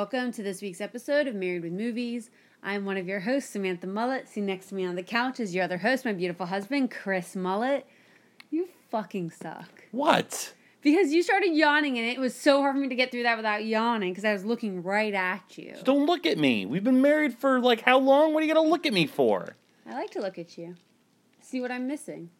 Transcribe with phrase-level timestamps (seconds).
[0.00, 2.30] Welcome to this week's episode of Married with Movies.
[2.62, 4.28] I'm one of your hosts, Samantha Mullet.
[4.28, 7.36] Sitting next to me on the couch is your other host, my beautiful husband, Chris
[7.36, 7.86] Mullet.
[8.48, 9.84] You fucking suck.
[9.90, 10.54] What?
[10.80, 13.36] Because you started yawning and it was so hard for me to get through that
[13.36, 15.74] without yawning because I was looking right at you.
[15.84, 16.64] Don't look at me.
[16.64, 18.32] We've been married for like how long?
[18.32, 19.54] What are you gonna look at me for?
[19.86, 20.76] I like to look at you.
[21.42, 22.30] See what I'm missing.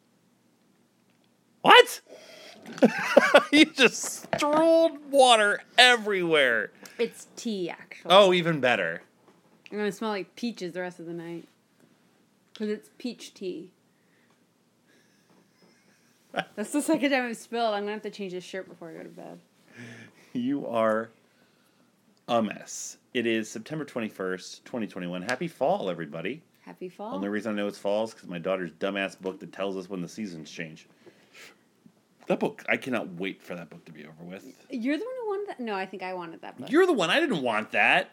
[1.61, 2.01] What?
[3.53, 6.73] you just strolled water everywhere.
[6.99, 8.11] It's tea, actually.
[8.13, 9.03] Oh, even better.
[9.71, 11.47] I'm gonna smell like peaches the rest of the night.
[12.53, 13.71] Because it's peach tea.
[16.55, 17.75] That's the second time I've spilled.
[17.75, 19.41] I'm gonna have to change this shirt before I go to bed.
[20.33, 21.11] You are
[22.29, 22.99] a mess.
[23.15, 25.23] It is September 21st, 2021.
[25.23, 26.41] Happy fall, everybody.
[26.61, 27.17] Happy fall.
[27.17, 29.91] Only reason I know it's fall is because my daughter's dumbass book that tells us
[29.91, 30.87] when the seasons change.
[32.31, 34.45] That book, I cannot wait for that book to be over with.
[34.71, 35.59] You're the one who wanted that.
[35.59, 36.71] No, I think I wanted that book.
[36.71, 37.11] You're the one.
[37.11, 38.11] I didn't want that.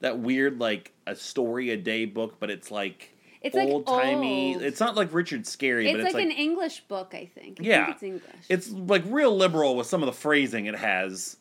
[0.00, 4.54] That weird, like, a story a day book, but it's like It's, like, old timey.
[4.54, 4.62] old.
[4.62, 7.60] It's not like Richard Scarry, it's but like, it's like, an English book, I think.
[7.60, 7.84] I Yeah.
[7.84, 8.46] think it's English.
[8.48, 11.36] it's like real liberal with some of the phrasing it has.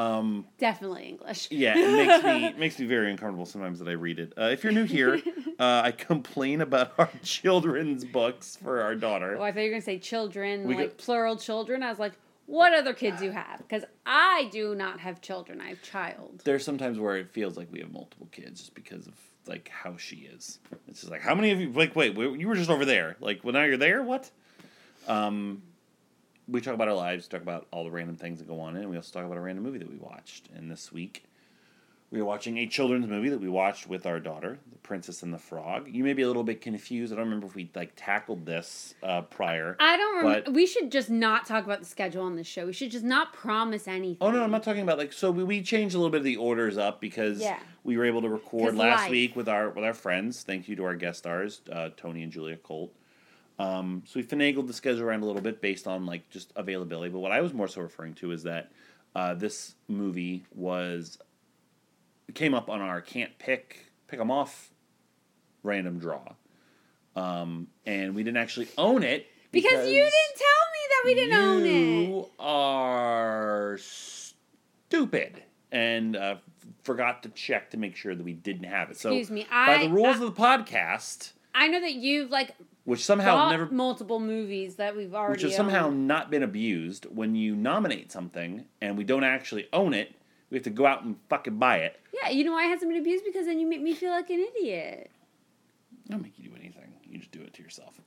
[0.00, 1.48] Um, definitely English.
[1.50, 4.32] yeah, it makes me it makes me very uncomfortable sometimes that I read it.
[4.38, 5.20] Uh, if you're new here,
[5.58, 9.36] uh, I complain about our children's books for our daughter.
[9.38, 11.82] Oh, I thought you were gonna say children, We like go- plural children.
[11.82, 12.12] I was like,
[12.46, 13.58] what other kids do you have?
[13.58, 15.60] Because I do not have children.
[15.60, 16.42] I have child.
[16.44, 19.14] There's sometimes where it feels like we have multiple kids just because of
[19.46, 20.58] like how she is.
[20.88, 21.70] It's just like how many of you?
[21.70, 23.16] Like, wait, wait you were just over there.
[23.20, 24.02] Like, well, now you're there.
[24.02, 24.30] What?
[25.08, 25.62] Um,
[26.50, 28.88] we talk about our lives, talk about all the random things that go on, and
[28.90, 30.48] we also talk about a random movie that we watched.
[30.54, 31.24] And this week,
[32.10, 35.32] we are watching a children's movie that we watched with our daughter, The Princess and
[35.32, 35.86] the Frog.
[35.88, 37.12] You may be a little bit confused.
[37.12, 39.76] I don't remember if we like tackled this uh, prior.
[39.78, 40.42] I don't remember.
[40.46, 42.66] But- we should just not talk about the schedule on this show.
[42.66, 44.16] We should just not promise anything.
[44.20, 46.24] Oh no, I'm not talking about like so we, we changed a little bit of
[46.24, 47.60] the orders up because Yeah.
[47.84, 49.10] we were able to record 'Cause last life.
[49.12, 50.42] week with our with our friends.
[50.42, 52.92] Thank you to our guest stars, uh, Tony and Julia Colt.
[53.60, 57.10] Um, so we finagled the schedule around a little bit based on like just availability.
[57.10, 58.72] But what I was more so referring to is that
[59.14, 61.18] uh, this movie was
[62.34, 64.70] came up on our can't pick pick them off
[65.62, 66.22] random draw,
[67.16, 71.34] um, and we didn't actually own it Because you didn't tell me that we didn't
[71.38, 72.08] own it.
[72.08, 75.42] you are stupid
[75.72, 76.36] and uh,
[76.82, 78.96] forgot to check to make sure that we didn't have it.
[78.96, 82.54] So, Excuse me, by the rules I- of the podcast, I know that you've like
[82.84, 87.06] which somehow bought never, multiple movies that we've already which has somehow not been abused,
[87.14, 90.14] when you nominate something and we don't actually own it,
[90.50, 92.00] we have to go out and fucking buy it.
[92.12, 93.24] Yeah, you know why it hasn't been abused?
[93.24, 95.10] Because then you make me feel like an idiot.
[96.08, 96.92] I don't make you do anything.
[97.08, 98.00] You just do it to yourself.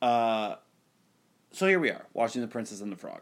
[0.00, 0.56] Uh,
[1.50, 3.20] so here we are, watching The Princess and the Frog,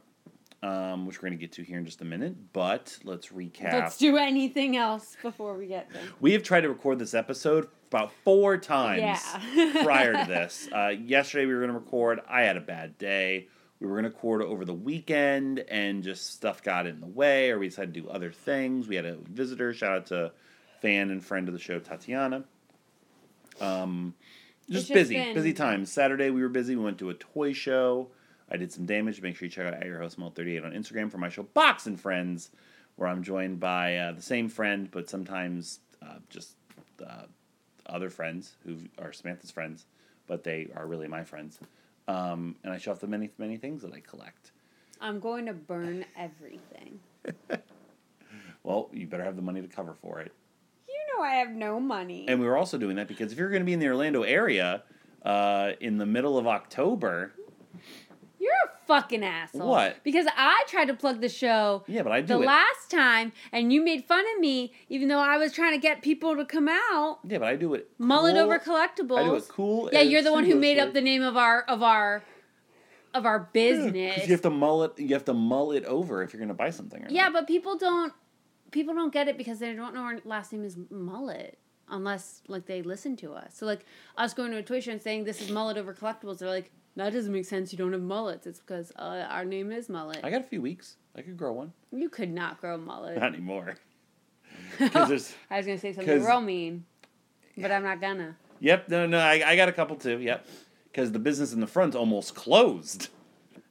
[0.63, 2.53] um, which we're going to get to here in just a minute.
[2.53, 3.73] But let's recap.
[3.73, 6.03] Let's do anything else before we get there.
[6.21, 9.01] We have tried to record this episode about four times
[9.55, 9.83] Yeah.
[9.85, 10.69] prior to this.
[10.73, 12.21] Uh, yesterday we were going to record.
[12.29, 13.49] I had a bad day.
[13.81, 17.51] We were going to record over the weekend, and just stuff got in the way,
[17.51, 18.87] or we decided to do other things.
[18.87, 19.73] We had a visitor.
[19.73, 20.33] Shout out to
[20.83, 22.45] fan and friend of the show, Tatiana.
[23.61, 24.15] Um,
[24.69, 25.91] just, just busy, been- busy times.
[25.91, 26.77] Saturday we were busy.
[26.77, 28.09] We went to a toy show.
[28.51, 29.21] I did some damage.
[29.23, 31.43] Make sure you check out at your host Mel 38 on Instagram for my show
[31.43, 32.51] Box and Friends,
[32.97, 36.55] where I'm joined by uh, the same friend, but sometimes uh, just
[37.05, 37.23] uh,
[37.87, 39.87] other friends who are Samantha's friends,
[40.27, 41.59] but they are really my friends.
[42.09, 44.53] Um, and I show off the many many things that I collect.
[45.01, 47.01] I'm going to burn everything.
[48.63, 50.33] Well, you better have the money to cover for it.
[50.89, 52.27] You know I have no money.
[52.29, 54.23] And we were also doing that because if you're going to be in the Orlando
[54.23, 54.83] area
[55.25, 57.33] uh, in the middle of October,
[58.51, 59.69] You're a fucking asshole.
[59.69, 60.03] What?
[60.03, 62.47] Because I tried to plug the show yeah, but I the do it.
[62.47, 66.03] last time, and you made fun of me, even though I was trying to get
[66.03, 67.19] people to come out.
[67.27, 67.89] yeah, but I do it.
[67.99, 69.19] Mullet cool- over collectibles.
[69.19, 69.91] I do it cool.
[69.93, 72.23] Yeah, you're the one who made up the name of our of our
[73.15, 74.15] of our business.
[74.15, 74.99] Because you have to mullet.
[74.99, 77.05] You have to mull it over if you're going to buy something.
[77.05, 77.33] Or Yeah, not.
[77.33, 78.13] but people don't
[78.71, 81.59] people don't get it because they don't know our last name is Mullet
[81.89, 83.55] unless like they listen to us.
[83.57, 83.85] So like
[84.17, 86.71] us going to a toy show and saying this is Mullet over collectibles, they're like
[86.97, 87.73] that doesn't make sense.
[87.73, 88.47] You don't have mullets.
[88.47, 90.21] It's because uh, our name is Mullet.
[90.23, 90.97] I got a few weeks.
[91.17, 91.73] I could grow one.
[91.93, 93.17] you could not grow a mullet.
[93.19, 93.77] Not anymore.
[94.79, 95.35] Because there's.
[95.51, 96.85] I was gonna say something 'Cause- real mean,
[97.57, 98.37] but I'm not gonna.
[98.61, 98.89] Yep.
[98.89, 99.07] No.
[99.07, 99.19] No.
[99.19, 100.19] I, I got a couple too.
[100.21, 100.47] Yep.
[100.91, 103.09] Because the business in the front's almost closed,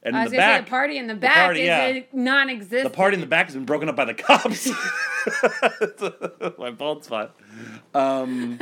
[0.02, 1.66] and I in was the gonna say back, the party in the back party, is
[1.66, 1.86] yeah.
[1.86, 2.84] a non-existent.
[2.84, 4.70] the party in the back has been broken up by the cops.
[6.58, 7.36] My bald spot.
[7.94, 8.58] Um,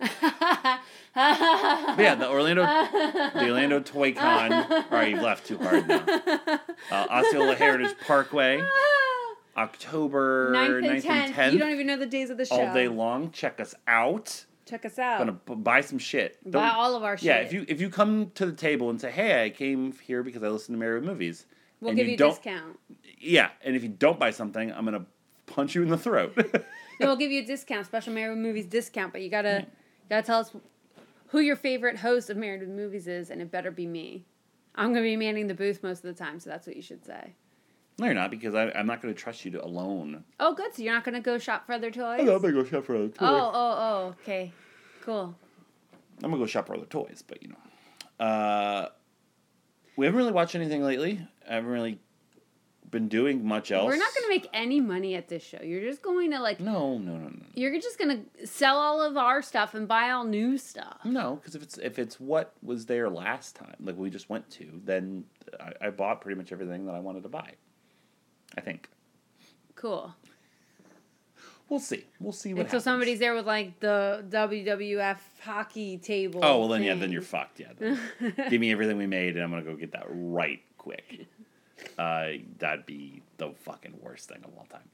[0.00, 0.80] but
[1.16, 4.52] yeah, the Orlando, the Orlando Toy Con.
[4.52, 6.04] All right, you've laughed too hard now.
[6.90, 8.62] Uh, Osceola Heritage Parkway,
[9.56, 11.36] October 9th 9th, and 10th.
[11.36, 11.52] 10th.
[11.52, 12.56] You don't even know the days of the show.
[12.56, 13.30] all day long.
[13.30, 14.44] Check us out.
[14.66, 15.18] Check us out.
[15.18, 16.38] Gonna b- buy some shit.
[16.44, 17.26] Buy Don't- all of our shit.
[17.26, 20.22] Yeah, if you if you come to the table and say, "Hey, I came here
[20.22, 21.46] because I listen to Married with Movies,"
[21.80, 22.78] we'll and give you you a don't, discount.
[23.20, 25.04] yeah, and if you don't buy something, I'm gonna
[25.46, 26.34] punch you in the throat.
[26.98, 29.66] No, we'll give you a discount, special Married with Movies discount, but you gotta
[30.08, 30.50] gotta tell us
[31.34, 34.24] who your favorite host of Married with Movies is, and it better be me.
[34.76, 37.04] I'm gonna be manning the booth most of the time, so that's what you should
[37.04, 37.34] say.
[37.98, 40.22] no, you're not because I, I'm not gonna trust you to alone.
[40.38, 40.72] Oh, good.
[40.76, 42.20] So you're not gonna go shop for other toys?
[42.20, 43.16] I'm gonna go shop for other toys.
[43.20, 44.14] Oh, oh, oh.
[44.22, 44.52] Okay,
[45.02, 45.34] cool.
[46.22, 48.88] I'm gonna go shop for other toys, but you know, uh,
[49.96, 51.20] we haven't really watched anything lately.
[51.50, 51.98] I haven't really
[52.94, 53.86] been doing much else.
[53.86, 55.58] We're not gonna make any money at this show.
[55.62, 56.60] You're just going to like.
[56.60, 57.42] No, no, no, no.
[57.54, 61.00] You're just gonna sell all of our stuff and buy all new stuff.
[61.04, 64.48] No, because if it's if it's what was there last time, like we just went
[64.52, 65.24] to, then
[65.60, 67.50] I, I bought pretty much everything that I wanted to buy.
[68.56, 68.88] I think
[69.74, 70.14] Cool.
[71.68, 72.04] we'll see.
[72.20, 72.60] We'll see what.
[72.60, 72.84] And so happens.
[72.84, 76.40] somebody's there with like the WWF hockey table.
[76.44, 77.60] Oh well, then yeah, then you're fucked.
[77.60, 77.72] Yeah,
[78.48, 81.26] give me everything we made, and I'm gonna go get that right quick.
[81.98, 82.28] Uh,
[82.58, 84.88] that'd be the fucking worst thing of all time.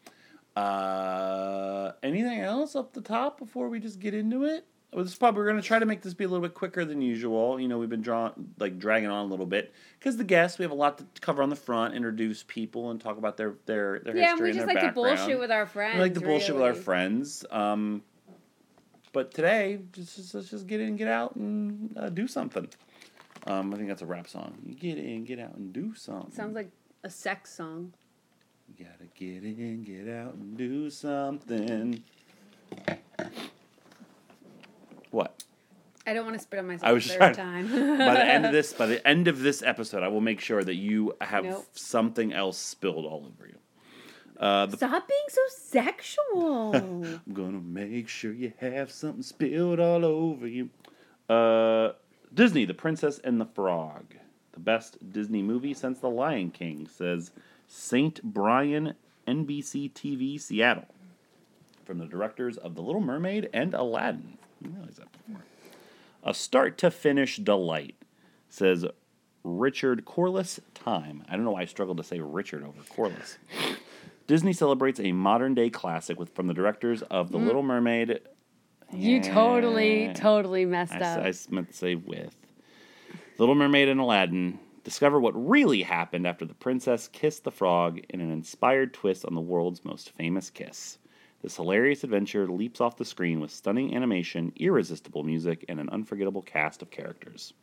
[0.57, 4.67] Uh, anything else up the top before we just get into it?
[4.93, 6.85] Well, this is probably we're gonna try to make this be a little bit quicker
[6.85, 7.61] than usual.
[7.61, 10.65] You know, we've been drawn like dragging on a little bit because the guests we
[10.65, 14.01] have a lot to cover on the front, introduce people, and talk about their their
[14.01, 15.95] their Yeah, and history we and just their like to bullshit with our friends.
[15.95, 17.45] We like to bullshit with our friends.
[17.53, 18.03] Um,
[19.13, 22.69] but today, just, just let's just get in, get out, and uh, do something.
[23.47, 24.59] Um, I think that's a rap song.
[24.65, 26.33] You get in, get out, and do something.
[26.33, 26.71] Sounds like
[27.05, 27.93] a sex song.
[28.69, 32.03] You gotta get in, get out, and do something.
[35.11, 35.43] What?
[36.07, 37.69] I don't want to spit on myself I was third trying- time.
[37.99, 40.63] by the end of this, by the end of this episode, I will make sure
[40.63, 41.67] that you have Nope.
[41.73, 43.57] something else spilled all over you.
[44.39, 46.75] Uh, the Stop being so sexual.
[46.77, 50.71] I'm gonna make sure you have something spilled all over you.
[51.29, 51.93] Uh,
[52.33, 54.15] Disney, The Princess and the Frog.
[54.53, 57.31] The best Disney movie since The Lion King, says
[57.69, 58.23] St.
[58.23, 58.95] Brian,
[59.27, 60.87] NBC TV, Seattle.
[61.85, 64.39] From the directors of The Little Mermaid and Aladdin.
[64.39, 65.43] I didn't realize that before.
[66.23, 67.95] A start to finish delight,
[68.49, 68.85] says
[69.43, 71.25] Richard Corliss Time.
[71.29, 73.39] I don't know why I struggled to say Richard over Corliss.
[74.27, 77.47] Disney celebrates a modern day classic with from the directors of The mm.
[77.47, 78.21] Little Mermaid.
[78.93, 80.13] you totally, Yeah.
[80.13, 81.25] totally messed I, up.
[81.25, 82.37] I meant to say with.
[83.41, 88.21] Little Mermaid and Aladdin discover what really happened after the princess kissed the frog in
[88.21, 90.99] an inspired twist on the world's most famous kiss.
[91.41, 96.43] This hilarious adventure leaps off the screen with stunning animation, irresistible music, and an unforgettable
[96.43, 97.55] cast of characters.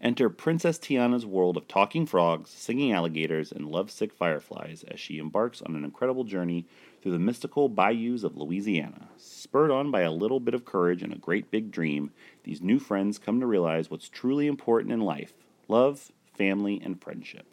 [0.00, 5.60] Enter Princess Tiana's world of talking frogs, singing alligators, and lovesick fireflies as she embarks
[5.60, 6.66] on an incredible journey
[7.00, 9.08] through the mystical bayous of Louisiana.
[9.16, 12.10] Spurred on by a little bit of courage and a great big dream,
[12.44, 15.32] these new friends come to realize what's truly important in life
[15.68, 17.46] love, family, and friendship.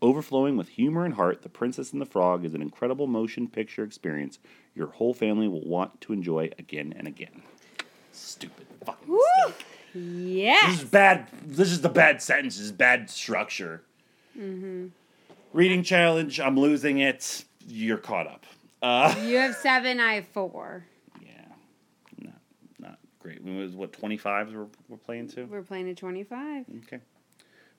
[0.00, 3.82] Overflowing with humor and heart, The Princess and the Frog is an incredible motion picture
[3.82, 4.38] experience
[4.78, 7.42] your whole family will want to enjoy again and again.
[8.12, 9.66] Stupid fucking mistake.
[9.92, 10.66] yes.
[10.70, 11.26] This is bad.
[11.44, 12.56] This is the bad sentence.
[12.56, 13.82] This is bad structure.
[14.38, 14.86] Mm-hmm.
[15.52, 16.38] Reading challenge.
[16.38, 17.44] I'm losing it.
[17.66, 18.46] You're caught up.
[18.82, 20.84] Uh, You have seven, I have four.
[21.20, 21.30] yeah,
[22.20, 22.40] not
[22.78, 23.38] not great.
[23.38, 25.44] It was what 25s we're we're playing to.
[25.44, 26.66] We're playing at 25.
[26.86, 27.00] Okay,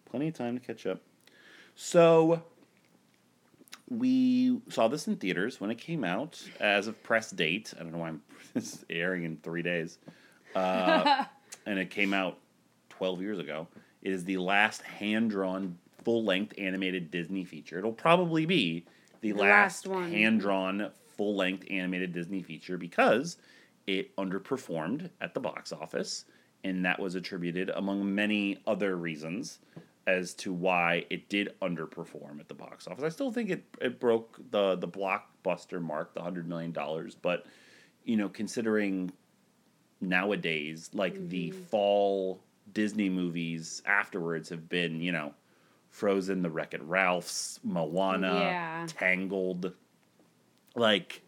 [0.10, 1.02] plenty of time to catch up.
[1.76, 2.44] So
[3.90, 7.74] we saw this in theaters when it came out as of press date.
[7.80, 8.22] I don't know why I'm
[8.90, 9.98] airing in three days,
[10.56, 11.24] uh,
[11.66, 12.38] and it came out
[12.90, 13.68] twelve years ago.
[14.02, 17.78] It is the last hand drawn full length animated Disney feature.
[17.78, 18.86] It'll probably be
[19.22, 20.12] the, The last, last one.
[20.12, 23.38] hand drawn full length animated Disney feature because
[23.88, 26.26] it underperformed at the box office,
[26.64, 29.60] and that was attributed, among many other reasons,
[30.08, 33.04] as to why it did underperform at the box office.
[33.04, 37.16] I still think it it broke the the blockbuster mark, the hundred million dollars.
[37.16, 37.46] But
[38.04, 39.12] you know, considering
[40.02, 41.62] nowadays, like the mm-hmm.
[41.64, 42.42] fall
[42.74, 45.34] Disney movies afterwards have been, you know,
[45.90, 48.88] Frozen, The Wreck It Ralph's, Moana, Yeah.
[48.88, 49.74] Tangled,
[50.76, 51.22] like,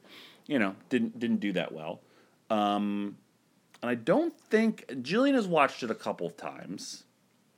[0.48, 2.02] you know, didn't didn't do that well.
[2.50, 3.18] Um,
[3.82, 7.04] and I don't think Jillian has watched it a couple of times.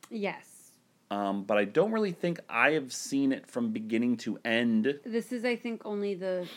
[0.10, 0.72] Yes.
[1.12, 5.00] Um, but I don't really think I have seen it from beginning to end.
[5.06, 6.48] This is, I think, only the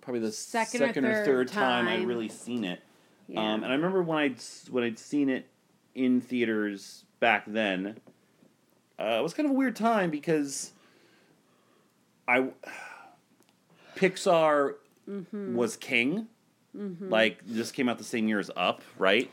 [0.00, 2.80] Probably the Second second, or or, third third time, I really seen it.
[3.26, 3.40] yeah.
[3.40, 5.48] Um, and I remember when I'd when I'd seen it
[5.96, 7.98] in theaters back then.
[8.98, 10.72] Uh, it was kind of a weird time because
[12.28, 12.48] I
[13.96, 14.74] Pixar
[15.08, 15.54] Mm-hmm.
[15.54, 16.26] was king.
[17.00, 19.30] Like this came out the same year as Up, right?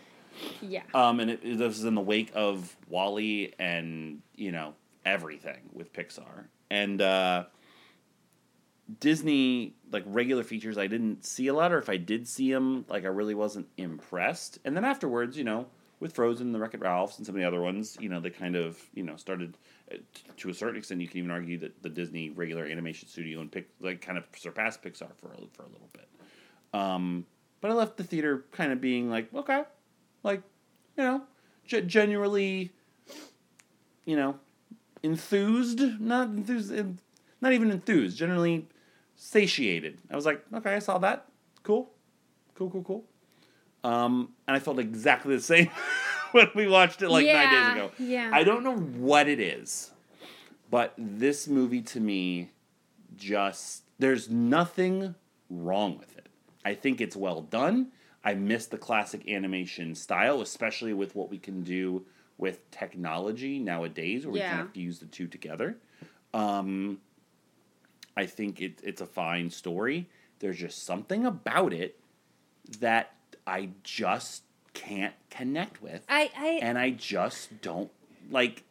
[0.61, 0.83] yeah.
[0.93, 5.91] Um, and it, it was in the wake of WALL-E and you know everything with
[5.91, 7.45] Pixar and uh,
[8.99, 10.77] Disney like regular features.
[10.77, 13.67] I didn't see a lot, or if I did see them, like I really wasn't
[13.77, 14.59] impressed.
[14.63, 15.65] And then afterwards, you know,
[16.03, 18.57] with Frozen, the Wreck-It Ralphs, and some of the other ones, you know, they kind
[18.57, 19.57] of you know started
[19.89, 19.95] uh,
[20.35, 20.99] to a certain extent.
[20.99, 24.25] You can even argue that the Disney regular animation studio and Pic- like kind of
[24.35, 26.09] surpassed Pixar for a, for a little bit.
[26.73, 27.25] Um,
[27.61, 29.63] but I left the theater kind of being like, okay,
[30.23, 30.41] like,
[30.97, 31.21] you know,
[31.65, 32.73] ge- genuinely,
[34.03, 34.35] you know,
[35.03, 36.73] enthused, not enthused,
[37.39, 38.67] not even enthused, generally
[39.15, 39.99] satiated.
[40.11, 41.27] I was like, okay, I saw that.
[41.63, 41.89] Cool.
[42.55, 43.05] Cool, cool, cool.
[43.83, 45.69] Um, and I felt exactly the same
[46.31, 47.91] when we watched it like nine days ago.
[47.99, 48.29] yeah.
[48.31, 49.91] I don't know what it is,
[50.69, 52.51] but this movie to me
[53.17, 55.15] just, there's nothing
[55.49, 56.27] wrong with it.
[56.65, 57.91] I think it's well done.
[58.23, 62.05] I miss the classic animation style, especially with what we can do
[62.37, 64.49] with technology nowadays, where we Yeah.
[64.49, 65.77] kind of fuse the two together.
[66.33, 67.01] Um,
[68.15, 70.07] I think it, it's a fine story.
[70.39, 71.99] There's just something about it
[72.79, 73.13] that
[73.45, 77.91] I just can't connect with, I, I, and I just don't
[78.29, 78.63] like.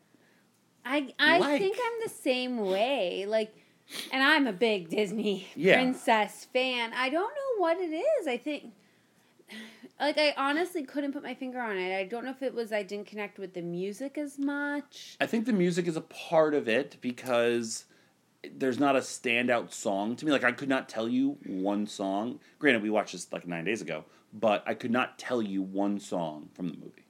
[0.85, 1.61] I, I like.
[1.61, 3.25] think I'm the same way.
[3.27, 3.55] Like,
[4.11, 5.77] and I'm a big Disney Yeah.
[5.77, 6.93] princess fan.
[6.95, 8.27] I don't know what it is.
[8.27, 8.73] I think,
[10.01, 11.97] like, I honestly couldn't put my finger on it.
[11.97, 15.17] I don't know if it was I didn't connect with the music as much.
[15.21, 17.85] I think the music is a part of it because
[18.51, 20.33] there's not a standout song to me.
[20.33, 22.41] Like I could not tell you one song.
[22.59, 26.01] Granted, we watched this like nine days ago, but I could not tell you one
[26.01, 27.05] song from the movie.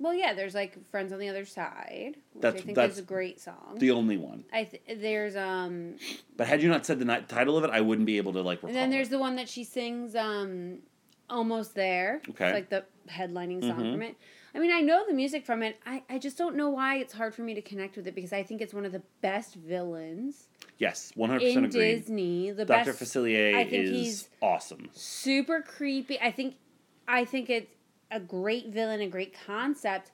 [0.00, 2.98] Well, yeah, there's like Friends on the Other Side, which That's- I think that's is
[3.00, 3.76] a great song.
[3.78, 4.44] The only one.
[4.52, 5.96] I th- there's um,
[6.36, 8.42] But had you not said the ni- title of it, I wouldn't be able to
[8.42, 9.10] like and then there's it.
[9.10, 10.78] the one that she sings um,
[11.28, 12.22] almost there.
[12.30, 12.46] Okay.
[12.46, 13.92] It's like the headlining song Mhm.
[13.92, 14.16] from it.
[14.54, 15.78] I mean, I know the music from it.
[15.84, 18.32] I, I just don't know why it's hard for me to connect with it because
[18.32, 21.94] I think it's one of the best villains yes, one hundred in percent agreed.
[21.96, 22.50] Disney.
[22.52, 24.88] The Doctor Facilier I think is he's- awesome.
[24.92, 26.18] super creepy.
[26.20, 26.56] I think
[27.06, 27.70] I think it's
[28.10, 30.12] a great villain, a great concept.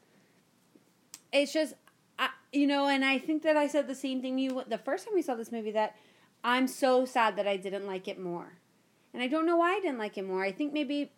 [1.32, 1.74] It's just
[2.18, 5.04] I, you know, and I think that I said the same thing you the first
[5.04, 5.96] time we saw this movie that
[6.42, 8.54] I'm so sad that I didn't like it more.
[9.12, 10.42] And I don't know why I didn't like it more.
[10.42, 11.12] I think maybe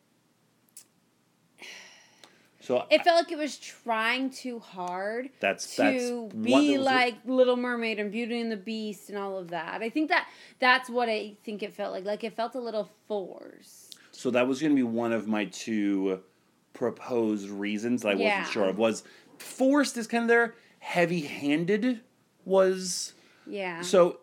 [2.66, 5.82] So it felt like it was trying too hard That's- to
[6.32, 9.82] that's be like Little Mermaid and Beauty and the Beast and all of that.
[9.82, 10.26] I think that
[10.58, 12.04] that's what I think it felt like.
[12.04, 13.96] Like it felt a little forced.
[14.10, 16.20] So that was going to be one of my two
[16.72, 18.38] proposed reasons that I Yeah.
[18.40, 18.78] wasn't sure of.
[18.78, 19.04] Was
[19.38, 20.54] forced is kind of there.
[20.80, 22.00] Heavy-handed
[22.44, 23.12] was
[23.46, 23.82] Yeah.
[23.82, 24.18] so.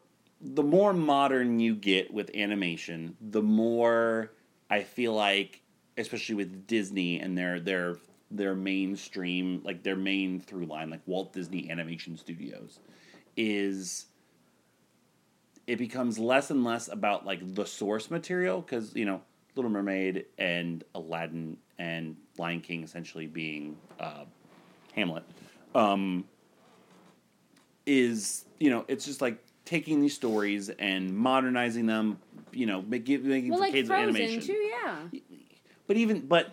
[0.46, 4.34] The more modern you get with animation, the more
[4.70, 5.62] I feel like,
[5.98, 7.96] especially with Disney and their their
[8.36, 12.80] their mainstream, like their main through line, like Walt Disney Animation Studios,
[13.38, 14.08] is
[15.68, 19.22] it becomes less and less about like the source material because you know
[19.56, 24.26] Little Mermaid and Aladdin and Lion King essentially being uh,
[24.94, 25.24] Hamlet
[25.76, 26.26] um,
[27.86, 32.18] is you know it's just like taking these stories and modernizing them
[32.52, 34.54] you know making making well, for like kids Frozen animation too.
[34.54, 34.98] Yeah.
[35.88, 36.52] but even but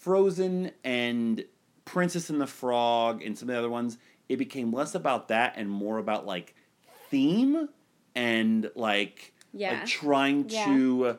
[0.00, 1.44] Frozen and
[1.84, 5.54] Princess and the Frog and some of the other ones, it became less about that
[5.56, 6.54] and more about like
[7.10, 7.68] theme
[8.14, 9.72] and like Yeah.
[9.74, 10.64] like trying Yeah.
[10.64, 11.18] to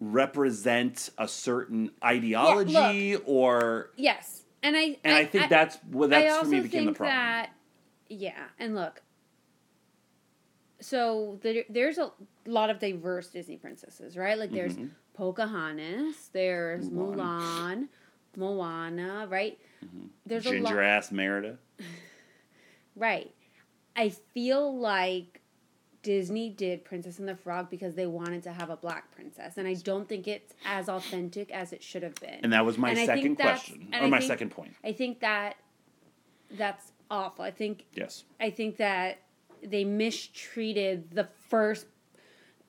[0.00, 6.40] represent a certain ideology or Yes, and I and I, think that's what that's I
[6.42, 7.16] for me became the problem.
[7.16, 7.50] that
[8.08, 9.02] yeah, and look,
[10.80, 12.10] so there, there's a
[12.46, 14.38] lot of diverse Disney princesses, right?
[14.38, 14.90] Like there's Mhm.
[15.14, 17.16] Pocahontas, there's Mulan.
[17.16, 17.88] Mulan,
[18.36, 19.58] Moana, right?
[19.84, 20.06] Mm-hmm.
[20.26, 20.84] There's a Ginger lot.
[20.84, 21.58] ass Merida.
[22.96, 23.32] Right.
[23.94, 25.40] I feel like
[26.02, 29.68] Disney did Princess and the Frog because they wanted to have a black princess, and
[29.68, 32.40] I don't think it's as authentic as it should have been.
[32.42, 34.74] And that was my And second question, or I my think- second point.
[34.84, 35.56] I think that
[36.50, 37.44] that's awful.
[37.44, 38.24] I think Yes.
[38.40, 39.18] I think that
[39.62, 41.86] they mistreated the first,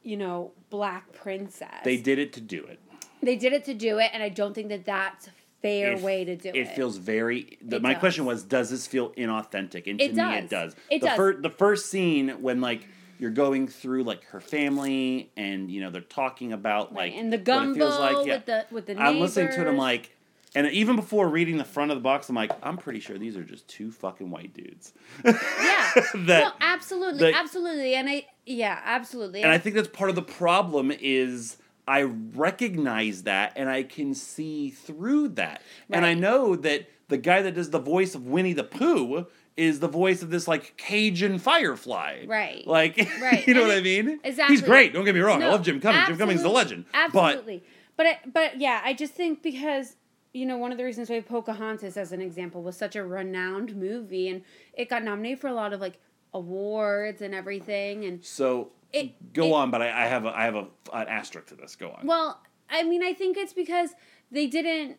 [0.03, 1.81] you know, black princess.
[1.83, 2.79] They did it to do it.
[3.21, 6.01] They did it to do it, and I don't think that that's a fair It-
[6.01, 6.55] way to do it.
[6.55, 7.57] It feels very.
[7.61, 7.99] The, It my does.
[7.99, 9.87] question was, does this feel inauthentic?
[9.87, 10.49] And to It me, it does.
[10.49, 10.75] does.
[10.89, 11.15] It the does.
[11.17, 12.87] Fir- the first scene when like
[13.19, 17.37] you're going through like her family, and you know they're talking about like and the
[17.37, 18.25] gumbo feels like.
[18.27, 18.33] Yeah.
[18.35, 18.97] with the with the.
[18.97, 19.67] I'm listening to it.
[19.67, 20.15] I'm like,
[20.55, 23.35] and even before reading the front of the box, I'm like, I'm pretty sure these
[23.37, 24.93] are just two fucking white dudes.
[25.25, 25.33] yeah,
[26.15, 30.15] that no, absolutely, that- absolutely, and I yeah, absolutely, and I think that's part of
[30.15, 31.57] the problem is
[31.89, 35.61] I recognize that and I can see through that.
[35.89, 39.25] And I know that the guy that does the voice of Winnie the Pooh
[39.57, 42.25] is the voice of this like Cajun firefly.
[42.27, 42.65] Right.
[42.67, 43.45] Like Right.
[43.47, 44.19] you know And what I mean?
[44.23, 44.55] exactly.
[44.55, 45.41] He's great, don't get me wrong.
[45.43, 46.07] I love Jim Cummings.
[46.07, 46.85] Jim Cummings is the absolute- legend.
[47.13, 47.63] But Absolutely.
[47.97, 49.95] But I, but yeah, I just think because
[50.31, 53.75] you know one of the reasons why Pocahontas, as an example, was such a renowned
[53.75, 54.43] movie and
[54.73, 55.99] it got nominated for a lot of like
[56.33, 58.05] awards and everything.
[58.05, 61.07] And so It- go it- on, but I, I have a I have a an
[61.07, 61.75] asterisk to this.
[61.75, 62.05] Go on.
[62.07, 63.91] well, I mean, I think it's because
[64.31, 64.97] they didn't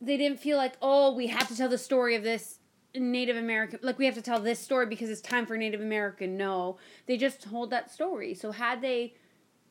[0.00, 2.58] they didn't feel like oh we have to tell the story of this
[2.94, 6.36] Native American like we have to tell this story because it's time for Native American.
[6.36, 8.34] No, they just told that story.
[8.34, 9.14] So had they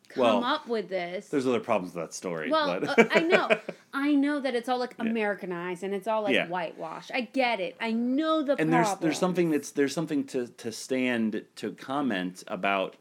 [0.10, 2.50] come Well, up with this, There's other problems with that story.
[2.50, 3.50] Well, but uh, I know,
[3.94, 6.48] I know that it's all like Americanized and it's all like Yeah.
[6.48, 7.12] whitewash.
[7.14, 7.76] I get it.
[7.80, 12.44] I know the and there's there's something that's there's something to to stand to comment
[12.48, 12.96] about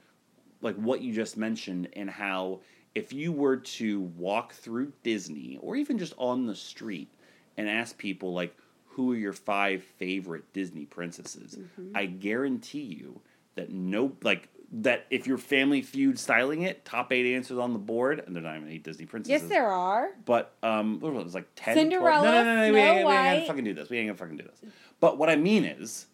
[0.60, 2.60] like what you just mentioned and how
[2.94, 7.08] if you were to walk through Disney or even just on the street
[7.56, 8.56] and ask people like
[8.86, 11.96] who are your five favorite Disney princesses Mm-hmm.
[11.96, 13.20] I guarantee you
[13.56, 17.78] that no like that if your family feud styling it top 8 answers on the
[17.78, 20.08] board and they're not even eight Disney princesses Yes, there are.
[20.24, 21.38] but um, what was it?
[21.38, 22.62] Like 10, 12 Cinderella, No, no, no, no.
[22.62, 23.46] we Snow ain't, we ain't gonna White.
[23.46, 23.88] fucking do this.
[23.88, 24.60] We ain't gonna fucking do this.
[24.98, 26.06] But what I mean is,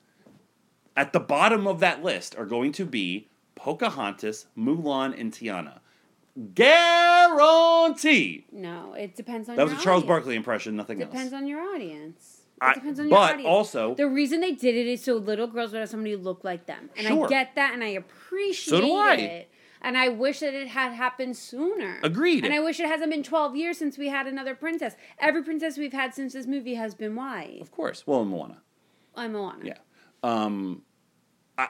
[0.96, 5.78] at the bottom of that list are going to be Pocahontas, Mulan, and Tiana.
[6.54, 8.46] Guarantee.
[8.52, 9.56] No, it depends on.
[9.56, 10.06] That was a Charles audience.
[10.08, 10.76] Barkley impression.
[10.76, 11.10] Nothing else.
[11.10, 11.42] Depends else.
[11.42, 12.29] on your audience.
[12.62, 13.48] It I- depends on your but audience.
[13.48, 16.44] also- the reason they did it is so little girls would have somebody who looked
[16.44, 17.24] like them, and Sure.
[17.26, 19.14] I get that, and I appreciate I.
[19.16, 19.50] it.
[19.82, 22.00] And I wish that it had happened sooner.
[22.02, 22.44] Agreed.
[22.44, 24.94] And I wish it hasn't been 12 years since we had another princess.
[25.18, 27.60] Every princess we've had since this movie has been white.
[27.62, 28.06] Of course.
[28.06, 28.60] Well, Moana.
[29.14, 29.64] I'm Moana.
[29.64, 29.78] Yeah.
[30.22, 30.82] Um,
[31.56, 31.68] I,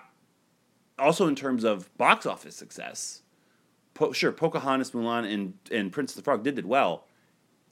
[0.99, 3.23] also, in terms of box office success,
[3.95, 7.07] po- sure, Pocahontas, Mulan, and and Prince of the Frog did did well.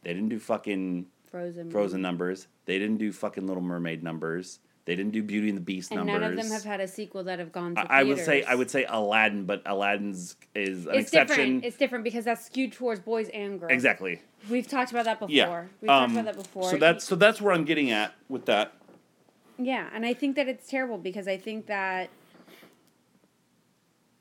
[0.02, 1.72] They didn't do fucking Frozen.
[1.72, 2.46] Frozen numbers.
[2.68, 4.58] They didn't do fucking Little Mermaid numbers.
[4.84, 6.20] They didn't do Beauty and the Beast And numbers.
[6.20, 8.42] none of them have had a sequel that have gone to I, I would say.
[8.42, 11.36] I would say Aladdin, but Aladdin's is an It's exception.
[11.36, 11.64] different.
[11.64, 13.72] It's different because that's skewed towards boys and girls.
[13.72, 14.20] exactly.
[14.50, 15.34] We've talked about that before.
[15.34, 15.64] Yeah.
[15.80, 16.70] We've Um, talked about that before.
[16.70, 18.74] So that's so that's where I'm getting at with that.
[19.56, 22.10] yeah, and I think that it's terrible because I think that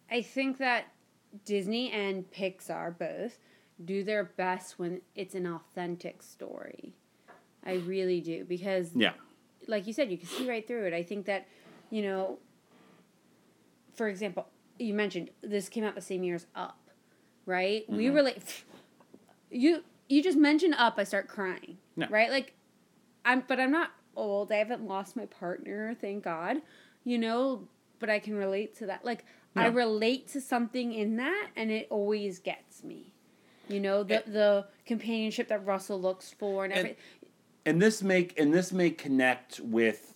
[0.10, 0.86] I think that
[1.46, 3.40] Disney and Pixar both
[3.84, 6.94] do their best when it's an authentic story.
[7.68, 9.14] I really do because Yeah.
[9.68, 10.94] like you said, you can see right through it.
[10.94, 11.48] I think that,
[11.92, 12.40] you know,
[13.94, 14.48] for example,
[14.80, 16.90] you mentioned this came out the same year as Up,
[17.46, 17.84] right?
[17.84, 17.98] Mm-hmm.
[17.98, 18.38] We were like,
[19.52, 22.08] you you just mentioned Up, I start crying, Yeah.
[22.10, 22.30] right?
[22.30, 22.54] Like,
[23.26, 24.52] I'm but I'm not old.
[24.52, 26.58] I haven't lost my partner, thank God,
[27.04, 27.68] you know.
[28.00, 29.04] But I can relate to that.
[29.04, 29.26] Like,
[29.56, 33.12] I relate to something in that, and it always gets me.
[33.68, 36.98] You know the the companionship that Russell looks for And- everything.
[37.68, 40.14] And this make and this may connect with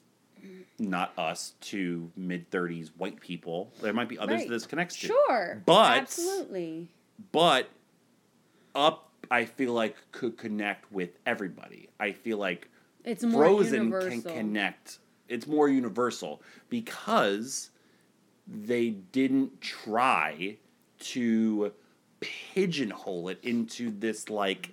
[0.80, 3.72] not us to mid thirties white people.
[3.82, 4.50] There might be others Right.
[4.50, 5.08] this connects to.
[5.08, 5.62] Sure.
[5.66, 6.88] But- absolutely.
[7.32, 7.70] But
[8.74, 11.90] up I feel like could connect with everybody.
[12.00, 12.68] I feel like
[13.04, 14.22] It's more Frozen universal.
[14.22, 15.00] can connect.
[15.28, 17.70] It's more universal because
[18.48, 20.58] they didn't try
[21.00, 21.72] to
[22.20, 24.72] pigeonhole it into this like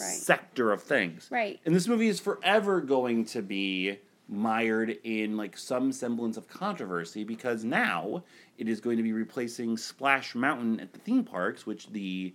[0.00, 0.14] Right.
[0.14, 1.28] sector of things.
[1.30, 1.60] Right.
[1.64, 7.24] And this movie is forever going to be mired in like some semblance of controversy
[7.24, 8.24] because now
[8.56, 12.32] it is going to be replacing Splash Mountain at the theme parks, which the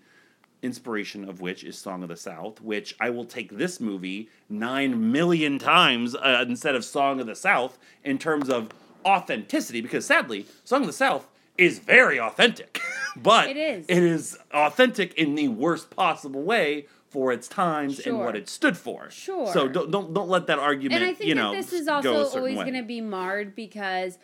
[0.62, 5.12] inspiration of which is Song of the South, which I will take this movie nine
[5.12, 8.70] million times uh, instead of Song of the South in terms of
[9.06, 12.80] authenticity, because sadly, Song of the South is very authentic,
[13.16, 13.86] but It is.
[13.88, 18.78] it is authentic in the worst possible way for its times and what it stood
[18.78, 19.10] for.
[19.10, 19.52] Sure.
[19.52, 21.02] So don't don't don't let that argument.
[21.02, 24.18] and I think you that know, this is also always going to be marred because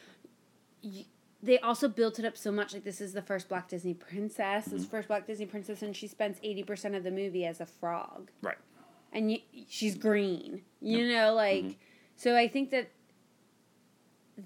[0.84, 1.06] y-
[1.41, 2.74] they also built it up so much.
[2.74, 4.65] Like this is the first Black Disney princess.
[4.65, 4.71] Mm-hmm.
[4.71, 7.45] This is the first Black Disney princess, and she spends eighty percent of the movie
[7.45, 8.58] as a frog, right.
[9.12, 10.62] and y she's green.
[10.82, 11.71] You know, like Mm-hmm.
[12.17, 12.36] so.
[12.38, 12.89] I think that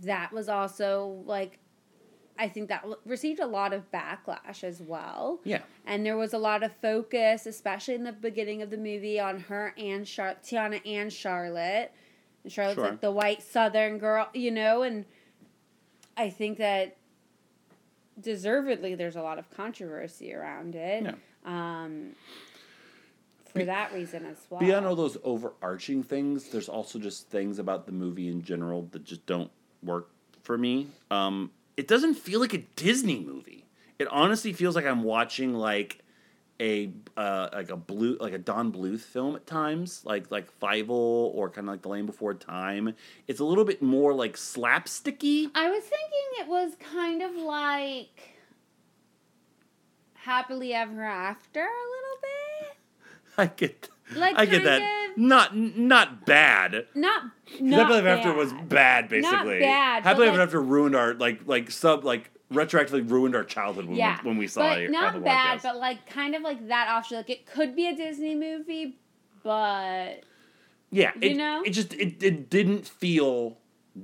[0.03, 1.59] that was also like.
[2.41, 5.41] I think that received a lot of backlash as well.
[5.43, 5.59] Yeah.
[5.85, 9.41] And there was a lot of focus, especially in the beginning of the movie, on
[9.41, 11.91] her and Char- Tiana and Charlotte.
[12.43, 12.89] And Charlotte's Sure.
[12.91, 15.03] like the white Southern girl, you know, and
[16.15, 16.95] I think that
[18.19, 21.03] deservedly there's a lot of controversy around it.
[21.03, 21.13] Yeah.
[21.45, 22.15] Um,
[23.45, 24.59] for that reason as well.
[24.59, 29.03] Beyond all those overarching things, there's also just things about the movie in general that
[29.03, 29.49] just don't
[29.83, 30.09] work
[30.43, 30.87] for me.
[31.09, 33.65] Um, it doesn't feel like a Disney movie.
[33.99, 36.03] It honestly feels like I'm watching like
[36.59, 40.89] a uh, like a blue like a Don Bluth film at times, like like Fievel
[40.89, 42.95] or kind of like The Land Before Time.
[43.29, 45.51] It's a little bit more like slapsticky.
[45.55, 48.33] I was thinking it was kind of like
[50.15, 52.77] happily ever after a little bit.
[53.37, 54.81] I get Like I get that.
[55.11, 56.85] of- Not not bad.
[56.95, 57.23] Not
[57.59, 59.59] not Happily Ever After was bad, basically.
[59.59, 63.43] Not bad, Happily Ever like- After ruined our like like sub like retroactively ruined our
[63.43, 64.89] childhood when, yeah, we, when we saw but it.
[64.91, 65.63] not bad, podcast.
[65.63, 67.17] but like kind of like that offshoot.
[67.17, 68.97] Like it could be a Disney movie,
[69.43, 70.23] but
[70.91, 71.61] yeah, you it, know?
[71.65, 73.57] it just it, it didn't feel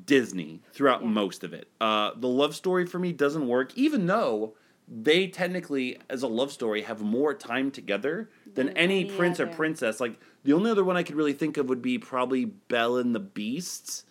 [0.05, 1.07] Disney throughout Yeah.
[1.09, 1.67] most of it.
[1.81, 4.55] Uh, the love story for me doesn't work, even though
[4.87, 9.39] they technically, as a love story, have more time together than Than any any prince
[9.39, 9.99] or princess.
[9.99, 13.13] Like the only other one I could really think of would be probably Belle and
[13.15, 14.05] the Beast.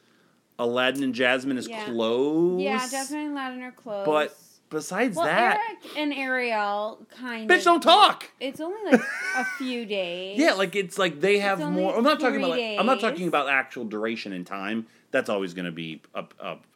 [0.58, 1.84] Aladdin and Jasmine is Yeah.
[1.86, 2.60] close.
[2.62, 4.06] yeah, definitely Aladdin are close.
[4.06, 4.36] But
[4.70, 8.30] besides well, that, Eric and Ariel kind of bitch, of don't talk.
[8.40, 9.00] It's only like
[9.36, 10.38] a few days.
[10.38, 11.96] Yeah, like it's like they have more.
[11.96, 12.50] I'm not talking about.
[12.50, 14.86] Like, I'm not talking about actual duration and time.
[15.14, 16.24] That's always going to be a,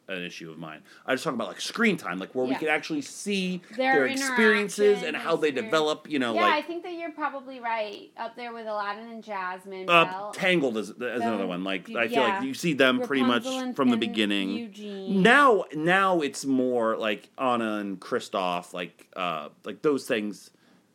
[0.07, 0.79] an issue of mine.
[1.05, 2.59] I just talking about like screen time, like where we Yeah.
[2.59, 6.09] could actually see Their their, experiences and how they develop.
[6.09, 9.89] You know, yeah, I think that you're probably right up there with Aladdin and Jasmine.
[9.89, 10.31] uh, Belle.
[10.31, 11.65] Tangled is, is another one.
[11.65, 12.35] Like I feel yeah.
[12.35, 14.51] like you see them pretty much Rapunzel from the beginning.
[14.51, 15.21] Eugene.
[15.21, 20.51] Now, now it's more like Anna and Kristoff, like uh, like those things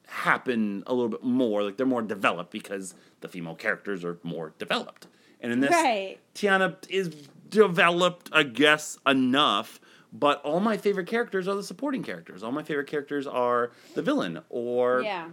[0.06, 1.62] happen a little bit more.
[1.62, 5.08] Like they're more developed because the female characters are more developed.
[5.40, 6.18] And in this, Right.
[6.34, 7.14] Tiana is
[7.54, 9.80] developed, I guess, enough.
[10.12, 12.42] But all my favorite characters are the supporting characters.
[12.42, 15.30] All my favorite characters are the villain or Yeah.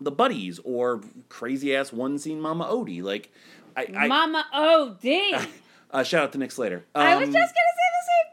[0.00, 3.02] the buddies or crazy ass one scene Mama Odie.
[3.02, 3.30] Like,
[3.76, 5.46] I, I Mama Odie.
[5.92, 6.84] uh, shout out to Nick Slater.
[6.94, 8.24] I was Um, just gonna say the same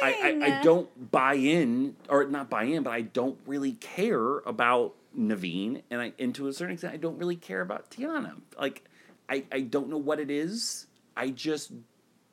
[0.00, 0.42] I, thing.
[0.44, 5.82] I don't buy in, or not buy in, but I don't really care about Naveen,
[5.90, 8.34] and I, and to a certain extent, I don't really care about Tiana.
[8.56, 8.84] Like,
[9.28, 10.86] I, I don't know what it is.
[11.16, 11.72] I just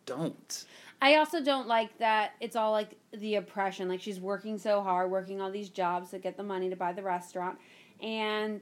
[0.05, 0.65] don't.
[1.01, 3.89] I also don't like that it's all like the oppression.
[3.89, 6.93] Like she's working so hard, working all these jobs to get the money to buy
[6.93, 7.57] the restaurant,
[8.01, 8.61] and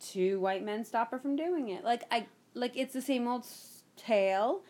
[0.00, 1.84] two white men stop her from doing it.
[1.84, 3.46] Like I like it's the same old
[3.96, 4.62] tale,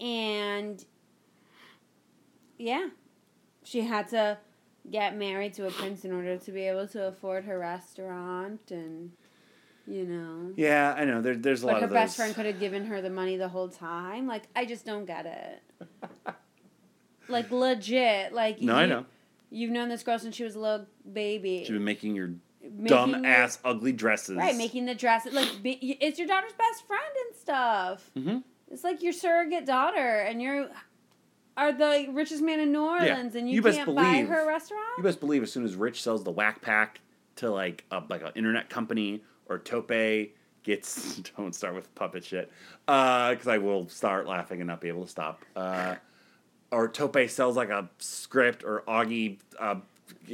[0.00, 0.84] and
[2.58, 2.88] yeah,
[3.62, 4.38] she had to
[4.90, 9.12] get married to a prince in order to be able to afford her restaurant, and
[9.88, 10.52] you know.
[10.56, 11.20] Yeah, I know.
[11.22, 11.90] There, there's a But lot of.
[11.90, 14.26] But her best friend could have given her the money the whole time.
[14.26, 15.88] Like, I just don't get it.
[17.28, 18.32] like, legit.
[18.32, 19.06] Like, No, I you- know.
[19.50, 21.60] You've known this girl since she was a little baby.
[21.60, 24.36] She's been making your Making dumb your- ass ugly dresses.
[24.36, 25.26] Right, making the dress.
[25.32, 28.10] Like, be, it's your daughter's best friend and stuff.
[28.16, 28.38] Mm-hmm.
[28.70, 30.68] It's like your surrogate daughter, and you're
[31.56, 34.46] are the richest man in New Orleans, and you, You can't buy believe- her a
[34.46, 34.82] restaurant.
[34.98, 37.00] You best believe as soon as Rich sells the whack pack
[37.36, 39.92] to like a like an internet company or Tope
[40.62, 42.50] gets don't start with puppet shit
[42.86, 45.44] because I will start laughing and not be able to stop.
[45.56, 45.96] Uh,
[46.70, 49.76] or Tope sells like a script or Augie uh,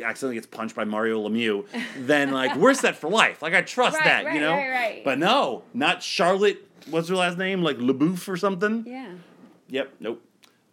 [0.03, 1.64] accidentally gets punched by Mario Lemieux,
[1.98, 3.40] then like we're set for life.
[3.42, 4.53] Like I trust Right, that, right, you know.
[4.55, 5.03] right.
[5.05, 6.68] But no, not Charlotte.
[6.90, 7.62] What's her last name?
[7.62, 8.85] Like LeBouf or something.
[8.87, 9.12] yeah.
[9.68, 9.94] Yep.
[10.00, 10.22] Nope.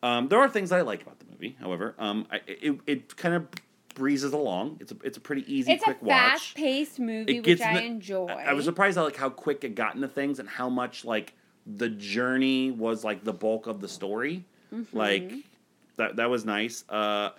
[0.03, 1.55] Um, there are things I like about the movie.
[1.59, 3.47] However, um, I, it it kind of
[3.91, 4.77] breezes along.
[4.79, 6.53] It's a it's a pretty easy, It's a quick watch.
[6.53, 8.27] fast-paced movie, It which I the- enjoy.
[8.27, 11.05] I, I was surprised at like how quick it got into things and how much
[11.05, 11.33] like
[11.65, 14.45] the journey was like the bulk of the story.
[14.73, 14.97] Mm-hmm.
[14.97, 15.31] Like
[15.97, 16.83] that that was nice.
[16.89, 17.31] Uh,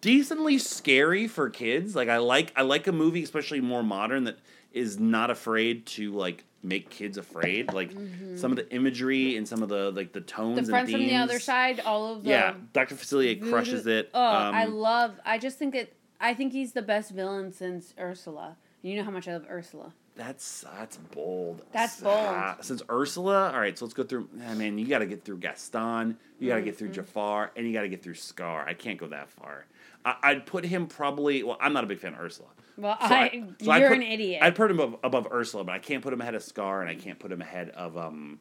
[0.00, 1.94] decently scary for kids.
[1.96, 4.38] Like I like I like a movie, especially more modern, that
[4.72, 7.72] is not afraid to like make kids afraid.
[7.72, 7.90] Like
[8.36, 10.56] some of the imagery and some of the like the tones.
[10.58, 10.64] Mm-hmm.
[10.66, 12.94] the friends and from the other side, all of the Yeah, Dr.
[12.94, 14.10] Facilier crushes it.
[14.14, 15.18] Oh, Um, I love.
[15.24, 15.96] I just think it.
[16.20, 18.56] I think he's the best villain since Ursula.
[18.82, 19.92] You know how much I love Ursula.
[20.14, 21.62] That's that's bold.
[21.72, 22.64] That's Ah, bold.
[22.64, 23.76] Since Ursula, all right.
[23.78, 24.28] So let's go through.
[24.46, 26.18] I mean, you got to get through Gaston.
[26.38, 26.94] You got to get through Mm-hmm.
[26.96, 28.66] Jafar, and you got to get through Scar.
[28.68, 29.64] I can't go that far.
[30.04, 31.42] I, I'd put him probably.
[31.42, 32.48] Well, I'm not a big fan of Ursula.
[32.76, 34.42] Well, So I, I'd you're put- an idiot.
[34.42, 36.88] I'd put him above, above Ursula, but I can't put him ahead of Scar, and
[36.90, 38.38] I can't put him ahead of um,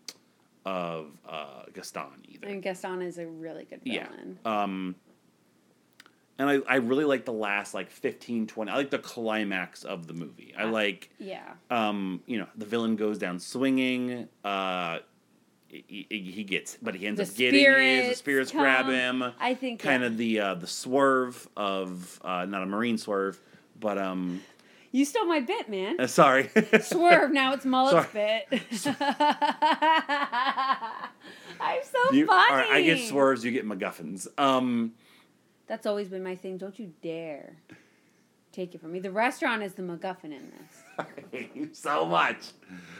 [0.65, 2.47] of uh, Gaston either.
[2.47, 4.07] and Gaston is a really good Yeah.
[4.09, 4.39] villain.
[4.45, 4.95] Um,
[6.37, 8.71] and I, I really like the last like 15, 20.
[8.71, 10.53] I like the climax of the movie.
[10.57, 10.69] I Ah.
[10.69, 11.43] like, Yeah.
[11.69, 14.27] um, you know, the villain goes down swinging.
[14.43, 14.99] Uh,
[15.67, 18.09] he, he gets, but he ends The up getting his.
[18.09, 19.23] The spirits spirits grab him.
[19.39, 20.07] I think kind yeah.
[20.07, 23.39] of the uh, the swerve of uh, not a marine swerve,
[23.81, 24.41] but um,
[24.93, 25.99] You stole my bit, man.
[25.99, 26.49] uh, sorry,
[26.81, 27.31] Swerve.
[27.33, 28.43] Now it's mullet's Sorry.
[28.49, 28.61] bit.
[31.59, 32.53] I'm so You- funny.
[32.55, 34.27] right, I get swerves, you get MacGuffins.
[34.37, 34.93] Um,
[35.67, 36.57] That's always been my thing.
[36.57, 37.57] Don't you dare
[38.51, 38.99] take it from me.
[38.99, 40.83] The restaurant is the MacGuffin in this.
[40.99, 42.37] I hate you so much.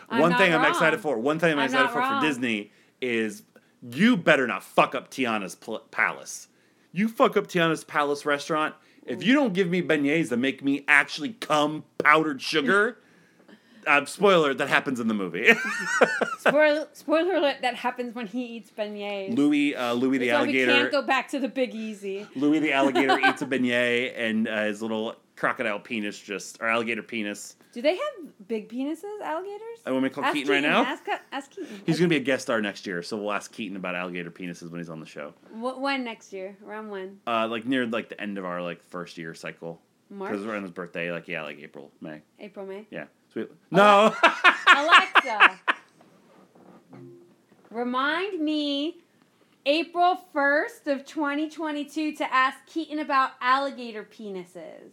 [0.10, 1.18] I'm One thing I'm excited for.
[1.18, 2.22] One thing I'm, I'm excited for wrong.
[2.22, 3.44] for Disney is
[3.82, 6.48] you better not fuck up Tiana's pl- palace.
[6.94, 8.76] You fuck up Tiana's palace restaurant.
[9.06, 12.98] If you don't give me beignets that make me actually cum powdered sugar,
[13.88, 15.54] uh, spoiler that happens in the movie.
[16.40, 19.36] Spoiler, spoiler alert, that happens when he eats beignets.
[19.38, 20.72] Louis, uh, Louis the why we alligator.
[20.72, 22.28] can't go back to the Big Easy.
[22.36, 27.04] Louis the alligator eats a beignet, and uh, his little crocodile penis just or alligator
[27.04, 27.56] penis.
[27.74, 29.80] Do they have big penises, alligators?
[29.86, 30.84] I want me to call Ask Keaton right now.
[30.84, 31.82] Ask, ask Keaton.
[31.86, 34.70] He's gonna be a guest star next year, so we'll ask Keaton about alligator penises
[34.72, 35.34] when he's on the show.
[35.54, 36.58] Wh- when next year?
[36.66, 37.20] Around when?
[37.26, 39.82] Uh, like near like the end of our like first year cycle.
[40.10, 40.32] March?
[40.34, 42.22] Because on his birthday, like yeah, like April, May.
[42.40, 42.86] April, May?
[42.92, 43.06] Yeah.
[43.34, 44.14] So we, no.
[44.68, 45.60] Alexa,
[47.70, 48.98] remind me
[49.66, 54.92] April 1st of 2022 to ask Keaton about alligator penises.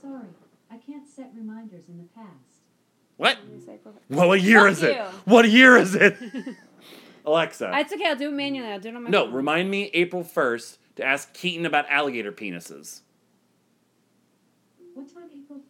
[0.00, 0.26] Sorry,
[0.70, 2.28] I can't set reminders in the past.
[3.16, 3.38] what?
[3.56, 4.96] It's April- Well, what year Fuck is it?
[4.96, 5.02] you.
[5.24, 6.16] What year is it?
[7.26, 7.70] Alexa.
[7.76, 8.68] It's okay, I'll do it manually.
[8.70, 9.32] I'll do it on my no, phone.
[9.34, 13.00] remind me April first to ask Keaton about alligator penises.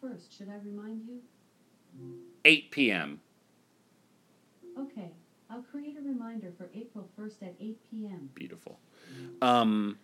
[0.05, 1.19] What time April 1st should I remind you?
[2.43, 3.19] 8 p.m.
[4.77, 5.11] Okay,
[5.49, 8.29] I'll create a reminder for April 1st at 8 p.m.
[8.33, 8.79] Beautiful.
[9.41, 9.97] Um.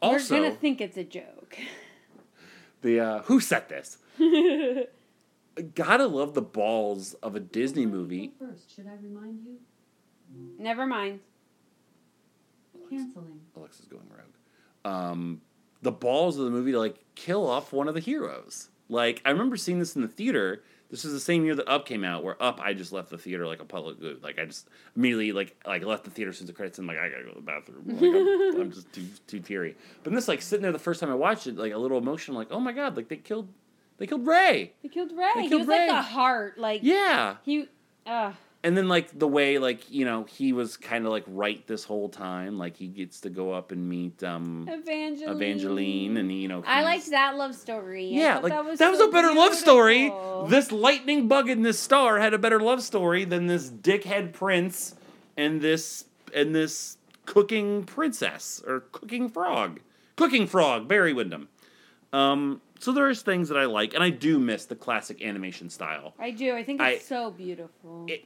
[0.00, 1.56] We're Also, gonna think it's a joke.
[2.82, 3.98] the uh, who set this?
[5.74, 8.24] Gotta love the balls of a Disney movie.
[8.24, 9.58] April 1st, should I remind you?
[10.58, 11.20] Never mind.
[12.90, 13.40] Canceling.
[13.56, 14.34] Alexa's going rogue.
[14.84, 15.40] Um,
[15.82, 18.68] the balls of the movie to like kill off one of the heroes.
[18.88, 20.62] Like I remember seeing this in the theater.
[20.90, 22.22] This was the same year that Up came out.
[22.22, 24.22] Where Up, I just left the theater like a public good.
[24.22, 26.78] Like I just immediately like like left the theater since the credits.
[26.78, 27.84] and like I gotta go to the bathroom.
[27.86, 29.74] Like, I'm, I'm just too too teary.
[30.02, 31.96] But in this like sitting there the first time I watched it, like a little
[31.98, 32.36] emotional.
[32.36, 33.48] Like oh my god, like they killed
[33.98, 34.72] they killed Ray.
[34.82, 35.30] He killed Ray.
[35.34, 35.86] They he killed was like Ray.
[35.88, 36.58] the heart.
[36.58, 37.36] Like Yeah.
[37.44, 37.68] he.
[38.04, 38.32] Uh,
[38.64, 41.84] and then like the way like you know he was kind of like right this
[41.84, 45.36] whole time like he gets to go up and meet um Evangeline.
[45.36, 48.06] evangeline and you know I liked that love story.
[48.06, 50.12] Yeah like that was, that was so a better love story
[50.48, 54.94] this lightning bug in this star had a better love story than this dickhead prince
[55.36, 56.96] and this and this
[57.26, 59.80] cooking princess or cooking frog
[60.16, 61.48] cooking frog barry wyndham
[62.12, 66.14] um so there's things that i like and i do miss the classic animation style
[66.18, 66.54] I do.
[66.54, 68.06] I think I- it's so beautiful.
[68.08, 68.24] it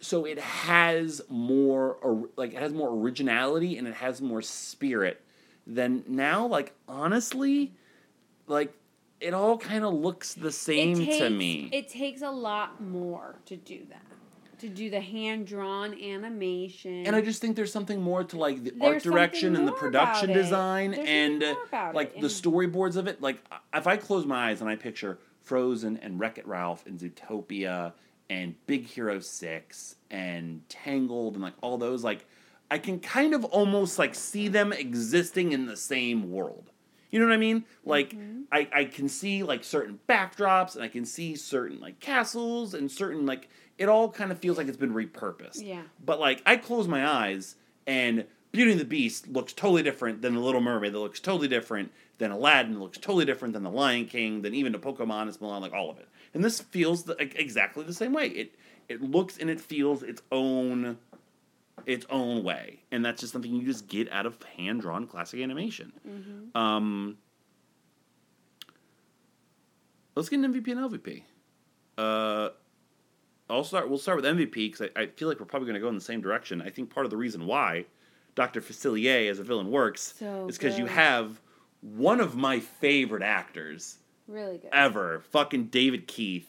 [0.00, 5.22] so it has more or- like it has more originality and it has more spirit
[5.66, 7.72] than now like honestly
[8.46, 8.72] like
[9.20, 13.36] it all kind of looks the same takes, to me It takes a lot more
[13.46, 14.00] to do that.
[14.60, 17.06] To do the hand drawn animation.
[17.06, 19.72] and i just think there's something more to like the There's art direction and the
[19.72, 21.54] production design and uh,
[21.94, 23.42] like it, the storyboards of it like
[23.74, 27.92] if i close my eyes and i picture frozen and wreck it ralph and zootopia
[28.28, 32.26] and big hero 6 and tangled and like all those like
[32.70, 36.70] i can kind of almost like see them existing in the same world
[37.10, 38.40] you know what i mean like Mm-hmm.
[38.52, 42.90] I, I can see like certain backdrops and i can see certain like castles and
[42.90, 43.48] certain like
[43.80, 45.82] it all kind of feels like it's been repurposed Yeah.
[46.04, 50.34] but like I close my eyes and Beauty and the Beast looks totally different than
[50.34, 50.92] the Little Mermaid.
[50.92, 52.74] That looks totally different than Aladdin.
[52.74, 54.42] That looks totally different than the Lion King.
[54.42, 55.28] Than even the Pokemon.
[55.28, 55.60] It's Mulan.
[55.60, 56.08] Like all of it.
[56.34, 58.26] And this feels the, like, exactly the same way.
[58.26, 58.54] It
[58.88, 60.98] it looks and it feels its own
[61.86, 65.40] its own way, and that's just something you just get out of hand drawn classic
[65.40, 65.92] animation.
[66.56, 67.18] Um,
[70.16, 71.22] let's get an MVP and LVP.
[71.96, 72.50] Uh,
[73.50, 73.88] I'll start.
[73.88, 75.94] We'll start with MVP because I, I feel like we're probably going to go in
[75.94, 76.62] the same direction.
[76.62, 77.86] I think part of the reason why
[78.34, 81.40] Doctor Facilier as a villain works So is because you have
[81.80, 84.70] one of my favorite actors Really good.
[84.72, 85.20] ever.
[85.30, 86.48] Fucking David Keith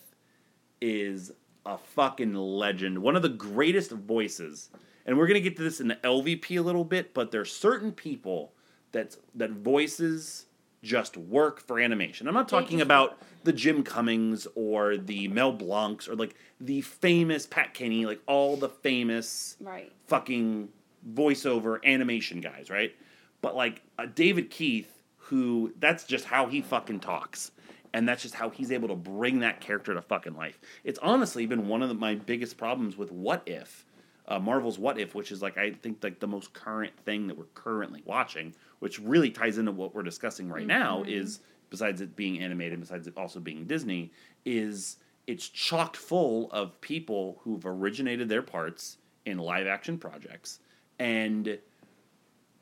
[0.82, 1.32] is
[1.66, 3.00] a fucking legend.
[3.00, 4.70] One of the greatest voices.
[5.06, 7.92] And we're gonna get to this in the LVP a little bit, but there's certain
[7.92, 8.54] people
[8.92, 10.46] that that voices
[10.84, 12.28] just work for animation.
[12.28, 17.46] I'm not talking about the Jim Cummings or the Mel Blancs or like the famous
[17.46, 19.92] Pat Kenny, like all the famous Right.
[20.08, 20.70] fucking
[21.14, 22.96] voiceover animation guys, right?
[23.42, 27.52] But like uh, David Keith, who that's just how he fucking talks.
[27.94, 30.58] And that's just how he's able to bring that character to fucking life.
[30.86, 33.86] It's honestly been one of the, my biggest problems with What If,
[34.32, 37.38] uh, Marvel's What If, which is like I think like the most current thing that
[37.38, 41.04] we're currently watching, which really ties into what we're discussing right now.
[41.06, 44.12] Is besides it being animated, besides it also being Disney,
[44.46, 50.60] is it's chocked full of people who've originated their parts in live action projects.
[50.98, 51.60] And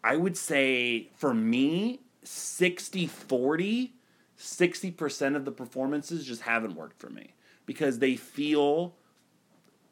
[0.03, 3.93] I would say for me, 60 40,
[4.39, 7.35] 60% of the performances just haven't worked for me
[7.67, 8.95] because they feel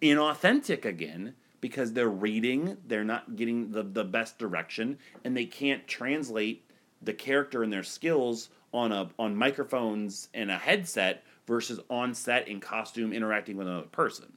[0.02, 5.88] inauthentic again because they're reading, they're not getting the, the best direction, and they can't
[5.88, 6.64] translate
[7.02, 12.48] the character and their skills on a on microphones and a headset versus on set
[12.48, 14.34] in costume interacting with another person.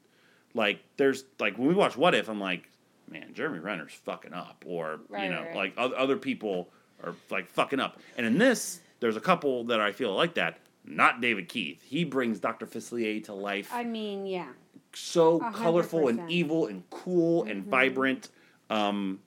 [0.54, 2.68] Like there's like when we watch What If, I'm like,
[3.09, 6.70] man, Jeremy Renner's fucking up, or Right, you know, right, like oth- other people
[7.02, 7.98] are like fucking up.
[8.16, 10.59] And in this, there's a couple that I feel like that.
[10.85, 11.83] Not David Keith.
[11.83, 12.66] He brings Dr.
[12.66, 14.48] Facilier to life I mean, yeah.
[14.94, 18.29] So A hundred colorful and evil and cool and vibrant.
[18.68, 19.20] Um,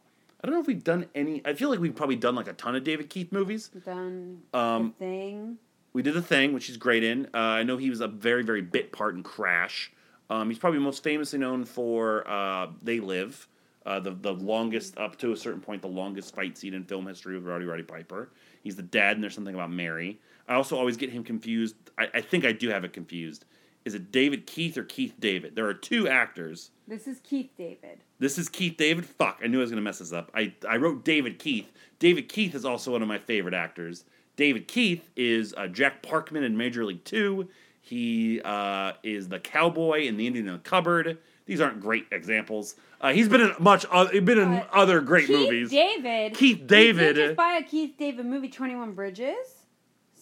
[0.43, 1.41] I don't know if we've done any.
[1.45, 3.69] I feel like we've probably done like a ton of David Keith movies.
[3.85, 5.57] Done Um, the thing.
[5.93, 7.27] We did the thing, which he's great in.
[7.33, 9.91] Uh, I know he was a very very bit part in Crash.
[10.29, 13.47] Um, he's probably most famously known for uh, They Live,
[13.85, 17.05] uh, the the longest up to a certain point, the longest fight scene in film
[17.07, 18.29] history with Roddy Roddy Piper.
[18.63, 20.19] He's the dad, and there's something about Mary.
[20.47, 21.75] I also always get him confused.
[21.97, 23.45] I, I think I do have it confused.
[23.85, 25.55] Is it David Keith or Keith David?
[25.55, 26.71] There are two actors.
[26.87, 27.99] This is Keith David.
[28.19, 29.05] This is Keith David.
[29.05, 30.31] Fuck, I knew I was gonna mess this up.
[30.33, 31.71] I, I wrote David Keith.
[31.99, 34.05] David Keith is also one of my favorite actors.
[34.35, 37.49] David Keith is uh, Jack Parkman in Major League Two.
[37.81, 41.17] He uh, is the cowboy in The Indian in the Cupboard.
[41.45, 42.75] These aren't great examples.
[43.01, 43.85] Uh, he's been in much.
[44.11, 45.69] He's been in other great movies.
[45.69, 46.03] Keith movies.
[46.03, 46.33] David.
[46.35, 47.15] Keith David.
[47.15, 49.62] did just buy a Keith David movie, Twenty One Bridges.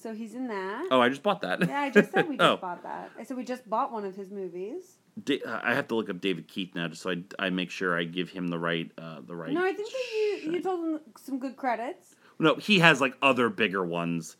[0.01, 0.87] So he's in that.
[0.89, 1.67] oh, I just bought that.
[1.67, 3.11] Yeah, I just said we just oh, bought that.
[3.19, 4.97] I said we just bought one of his movies.
[5.23, 7.69] Da- uh, I have to look up David Keith now, just so I, I make
[7.69, 9.51] sure I give him the right uh, the right.
[9.53, 12.15] No, I think that you you told him some good credits.
[12.39, 14.37] No, he has like other bigger ones.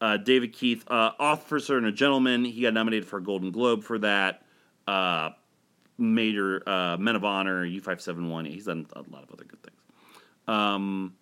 [0.00, 3.84] Uh, David Keith, uh, Officer and a Gentleman, he got nominated for a Golden Globe
[3.84, 4.42] for that.
[4.88, 5.30] Uh,
[5.98, 8.44] Major uh, Men of Honor, U five seven one.
[8.44, 9.78] He's done a lot of other good things.
[10.48, 11.14] Um,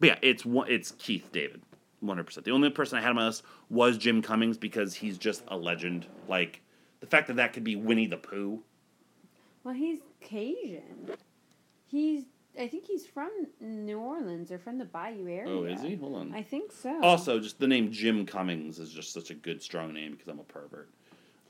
[0.00, 0.70] but yeah, it's one.
[0.70, 1.62] It's Keith David,
[2.00, 2.44] one hundred percent.
[2.44, 5.56] The only person I had on my list was Jim Cummings because he's just a
[5.56, 6.06] legend.
[6.28, 6.62] Like
[7.00, 8.62] the fact that that could be Winnie the Pooh.
[9.64, 11.10] Well, he's Cajun.
[11.86, 12.24] He's
[12.58, 13.30] I think he's from
[13.60, 15.48] New Orleans or from the Bayou area.
[15.48, 15.94] Oh, is he?
[15.96, 16.34] Hold on.
[16.34, 17.00] I think so.
[17.02, 20.40] Also, just the name Jim Cummings is just such a good, strong name because I'm
[20.40, 20.88] a pervert.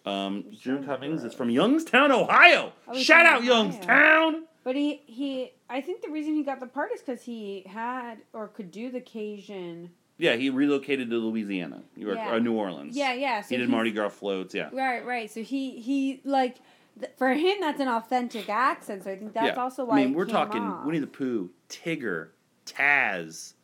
[0.04, 2.72] Um, Jim Cummings is from Youngstown, Ohio.
[2.86, 3.62] Oh, Shout out Ohio.
[3.62, 4.44] Youngstown.
[4.64, 8.18] But he he I think the reason he got the part is because he had
[8.32, 9.90] or could do the Cajun.
[10.18, 12.34] Yeah, he relocated to Louisiana, New, York, Yeah.
[12.34, 12.96] uh, New Orleans.
[12.96, 13.40] Yeah, yeah.
[13.40, 14.52] So he did Mardi Gras floats.
[14.54, 15.30] Yeah, Right, right.
[15.30, 16.56] So he he like
[16.98, 19.04] th- for him that's an authentic accent.
[19.04, 19.62] So I think that's yeah.
[19.62, 20.00] also why.
[20.00, 20.84] I mean, we're talking off.
[20.84, 22.30] Winnie the Pooh, Tigger,
[22.66, 23.54] Taz,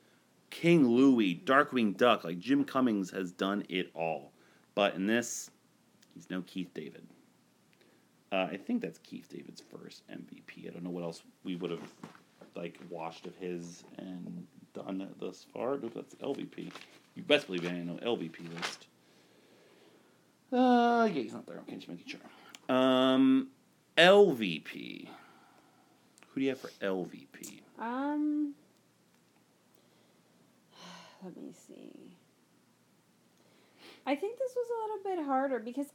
[0.50, 2.22] King Louie, Darkwing Duck.
[2.24, 4.32] Like Jim Cummings has done it all,
[4.76, 5.50] but in this,
[6.14, 7.02] he's no Keith David.
[8.30, 10.68] Uh, I think that's Keith David's first MVP.
[10.68, 11.92] I don't know what else we would have
[12.56, 15.78] like watched of his and done thus far.
[15.78, 16.70] No, that's LVP.
[17.14, 18.86] You best believe I didn't know LVP list.
[20.52, 21.58] Uh, yeah, he's not there.
[21.58, 22.20] Okay, just making sure.
[22.74, 23.48] Um,
[23.96, 25.08] LVP.
[26.28, 27.60] Who do you have for LVP?
[27.78, 28.54] Um,
[31.24, 32.16] let me see.
[34.06, 35.86] I think this was a little bit harder because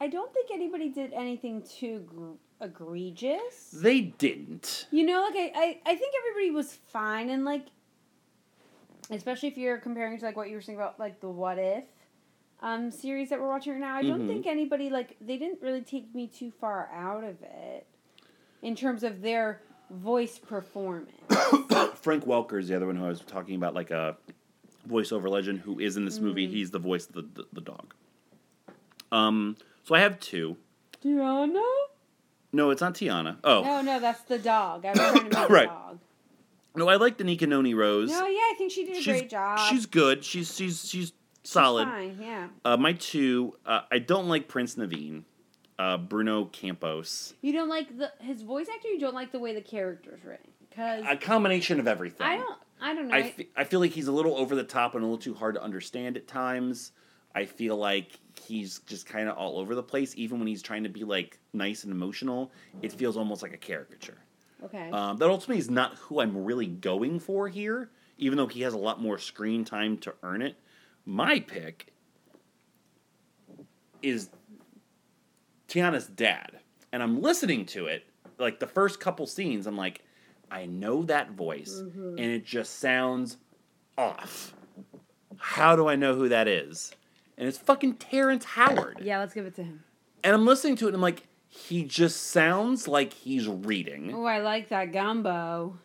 [0.00, 3.70] I don't think anybody did anything too gr- egregious.
[3.72, 4.86] They didn't.
[4.90, 7.66] You know, like I, I, I think everybody was fine and like,
[9.10, 11.84] especially if you're comparing to like what you were saying about like the What If
[12.62, 13.96] um series that we're watching right now.
[13.96, 14.26] I don't Mhm.
[14.28, 17.86] think anybody like they didn't really take me too far out of it
[18.62, 21.10] in terms of their voice performance.
[21.96, 24.16] Frank Welker is the other one who I was talking about, like a
[24.88, 26.46] voiceover legend who is in this movie.
[26.48, 27.94] He's the voice of the, the, the dog.
[29.12, 30.56] Um, so I have two.
[31.04, 31.62] Tiana?
[32.52, 33.36] No, it's not Tiana.
[33.44, 34.84] Oh, No, no, that's the dog.
[34.84, 35.68] I was trying to make the Right.
[35.68, 35.98] dog.
[36.76, 38.10] No, I like the Anika Noni Rose.
[38.10, 39.58] No, yeah, I think she did a she's great job.
[39.70, 40.24] she's good.
[40.24, 41.12] She's she's she's
[41.42, 41.88] solid.
[41.88, 42.48] Fine, yeah.
[42.64, 45.24] Uh, my two, uh, I don't like Prince Naveen,
[45.78, 47.34] uh, Bruno Campos.
[47.40, 48.88] You don't like the his voice actor.
[48.88, 52.26] You don't like the way the character's written because A combination of everything.
[52.26, 52.58] I don't.
[52.78, 53.14] I don't know.
[53.14, 55.54] I, I feel like he's a little over the top and a little too hard
[55.54, 56.92] to understand at times.
[57.34, 60.12] I feel like he's just kind of all over the place.
[60.16, 62.52] Even when he's trying to be like nice and emotional,
[62.82, 64.18] it feels almost like a caricature.
[64.64, 64.90] Okay.
[64.90, 68.74] Um, that ultimately is not who I'm really going for here, even though he has
[68.74, 70.56] a lot more screen time to earn it.
[71.04, 71.92] My pick
[74.02, 74.30] is
[75.68, 76.60] Tiana's dad.
[76.92, 78.04] And I'm listening to it,
[78.38, 80.02] like the first couple scenes, I'm like,
[80.50, 83.36] I know that voice, and it just sounds
[83.98, 84.54] off.
[85.36, 86.94] How do I know who that is?
[87.36, 89.00] And it's fucking Terrence Howard.
[89.02, 89.82] yeah, let's give it to him.
[90.22, 91.26] And I'm listening to it, and I'm like,
[91.56, 94.12] he just sounds like he's reading.
[94.14, 95.78] Oh, I like that gumbo.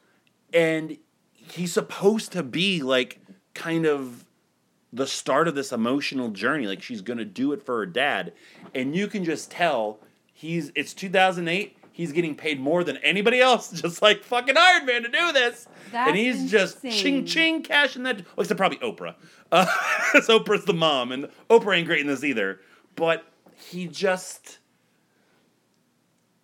[0.53, 0.97] and
[1.33, 3.19] he's supposed to be like
[3.53, 4.25] kind of
[4.93, 8.33] the start of this emotional journey like she's gonna do it for her dad.
[8.75, 9.99] And you can just tell
[10.33, 15.03] he's it's 2008 he's getting paid more than anybody else just like fucking iron man
[15.03, 15.67] to do this.
[15.91, 19.15] That's and he's just ching ching cashing that well, except probably oprah.
[19.51, 19.65] Uh,
[20.15, 22.59] oprah's the mom and oprah ain't great in this either.
[22.95, 24.59] But he just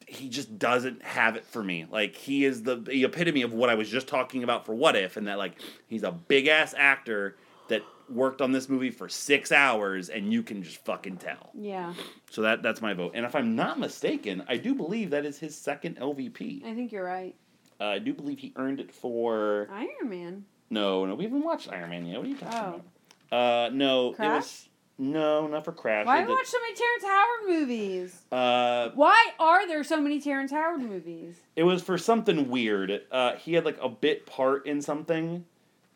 [0.07, 1.85] he just doesn't have it for me.
[1.91, 4.95] Like he is the, the epitome of what I was just talking about for What
[4.95, 5.53] If, and that like
[5.87, 7.35] he's a big ass actor
[7.67, 11.49] that worked on this movie for six hours, and you can just fucking tell.
[11.53, 11.93] Yeah,
[12.31, 13.11] So that that's my vote.
[13.15, 16.63] And if I'm not mistaken, I do believe that is his second LVP.
[16.65, 17.35] I think you're right.
[17.79, 20.45] Uh, I do believe he earned it for Iron Man.
[20.69, 22.17] no, no, we haven't watched Iron Man yet.
[22.17, 22.67] What are you talking Oh.
[22.69, 22.83] about?
[23.29, 24.41] Uh, no, it Crash?
[24.41, 24.66] was
[24.97, 26.05] no, not for Crash.
[26.05, 28.21] Why They did- watch so many Terrence Howard movies?
[28.31, 31.35] Uh, Why are there so many Terrence Howard movies?
[31.55, 33.03] It was for something weird.
[33.11, 35.45] Uh, he had like a bit part in something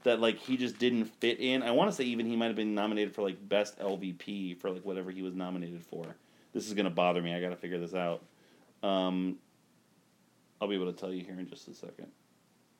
[0.04, 1.64] that like he just didn't fit in.
[1.64, 4.70] I want to say even he might have been nominated for like best LVP for
[4.72, 6.06] like whatever he was nominated for.
[6.54, 7.34] This is gonna bother me.
[7.34, 8.22] I gotta figure this out.
[8.84, 9.38] Um,
[10.60, 12.08] I'll be able to tell you here in just a second.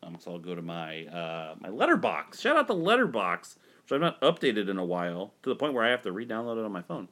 [0.04, 2.40] Um, so I'll go to my uh, my Letterboxd.
[2.42, 5.84] Shout out the Letterboxd, which I've not updated in a while to the point where
[5.84, 7.08] I have to re-download it on my phone.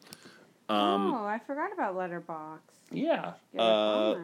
[0.67, 2.59] Um, oh, I forgot about Letterboxd.
[2.91, 3.33] yeah.
[3.57, 4.15] Uh,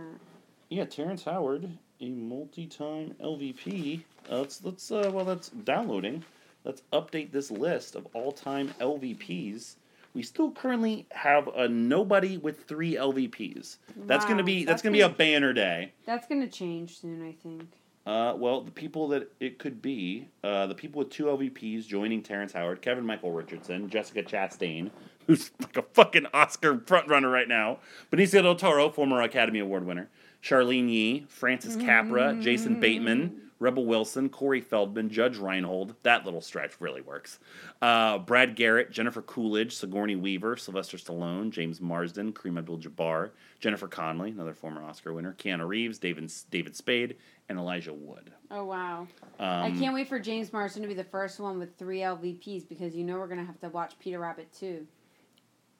[0.70, 1.70] yeah, Terrence Howard,
[2.02, 4.02] a multi-time LVP.
[4.32, 6.24] Uh, let's let's uh, while that's downloading,
[6.64, 9.76] let's update this list of all-time LVPs.
[10.14, 13.78] We still currently have a nobody with three LVPs.
[14.06, 15.92] That's Wow, gonna be that's, that's gonna be a banner day.
[16.06, 17.68] That's gonna change soon, I think.
[18.06, 22.22] Uh, well, the people that it could be, uh, the people with two LVPs joining
[22.22, 24.92] Terrence Howard, Kevin Michael Richardson, Jessica Chastain,
[25.28, 27.80] who's like a fucking Oscar frontrunner right now,
[28.12, 30.10] Benicio del Toro, former Academy Award winner,
[30.42, 35.96] Charlyne Yi, Francis Capra, Jason Bateman, Rebel Wilson, Corey Feldman, Judge Reinhold.
[36.04, 37.40] That little stretch really works.
[37.82, 44.32] Uh, Brad Garrett, Jennifer Coolidge, Sigourney Weaver, Sylvester Stallone, James Marsden, Kareem Abdul-Jabbar, Jennifer Connelly,
[44.32, 47.16] another former Oscar winner, Keanu Reeves, David David Spade,
[47.50, 48.32] and Elijah Wood.
[48.52, 49.08] Oh wow!
[49.40, 52.68] Um, I can't wait for James Marsden to be the first one with three LVPs
[52.68, 54.88] because you know we're gonna have to watch Peter Rabbit too.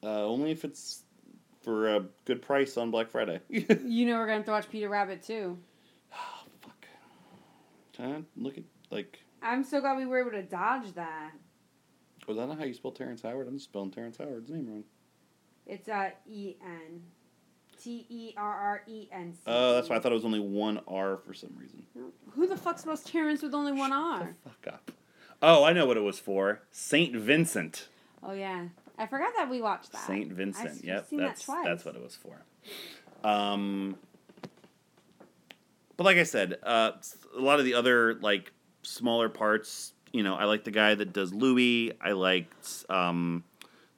[0.02, 1.02] Uh, only if it's
[1.62, 3.40] for a good price on Black Friday.
[3.48, 5.58] You know we're gonna have to watch Peter Rabbit too.
[6.60, 6.86] Fuck.
[7.94, 9.20] Trying to look at like.
[9.42, 11.32] I'm so glad we were able to dodge that.
[12.26, 13.46] Was that not how you spell Terrence Howard?
[13.46, 14.84] I'm just spelling Terrence Howard's name wrong.
[15.66, 17.02] It's uh E N
[17.82, 19.40] T E R R E N C.
[19.46, 21.84] Oh, that's why I thought it was only one R for some reason.
[22.32, 24.36] Who the fuck spells Terrence with only one Shut R?
[24.44, 24.90] the fuck up.
[25.42, 26.62] Oh, I know what it was for.
[26.70, 27.88] Saint Vincent.
[28.22, 28.66] Oh yeah,
[28.98, 30.06] I forgot that we watched that.
[30.06, 30.68] Saint Vincent.
[30.68, 31.64] I've yep, seen that that's twice.
[31.64, 32.42] that's what it was for.
[33.22, 33.96] Um,
[35.96, 36.92] but like I said, uh,
[37.36, 38.52] a lot of the other like
[38.82, 39.92] smaller parts.
[40.12, 41.92] You know, I like the guy that does Louis.
[42.00, 43.44] I liked um,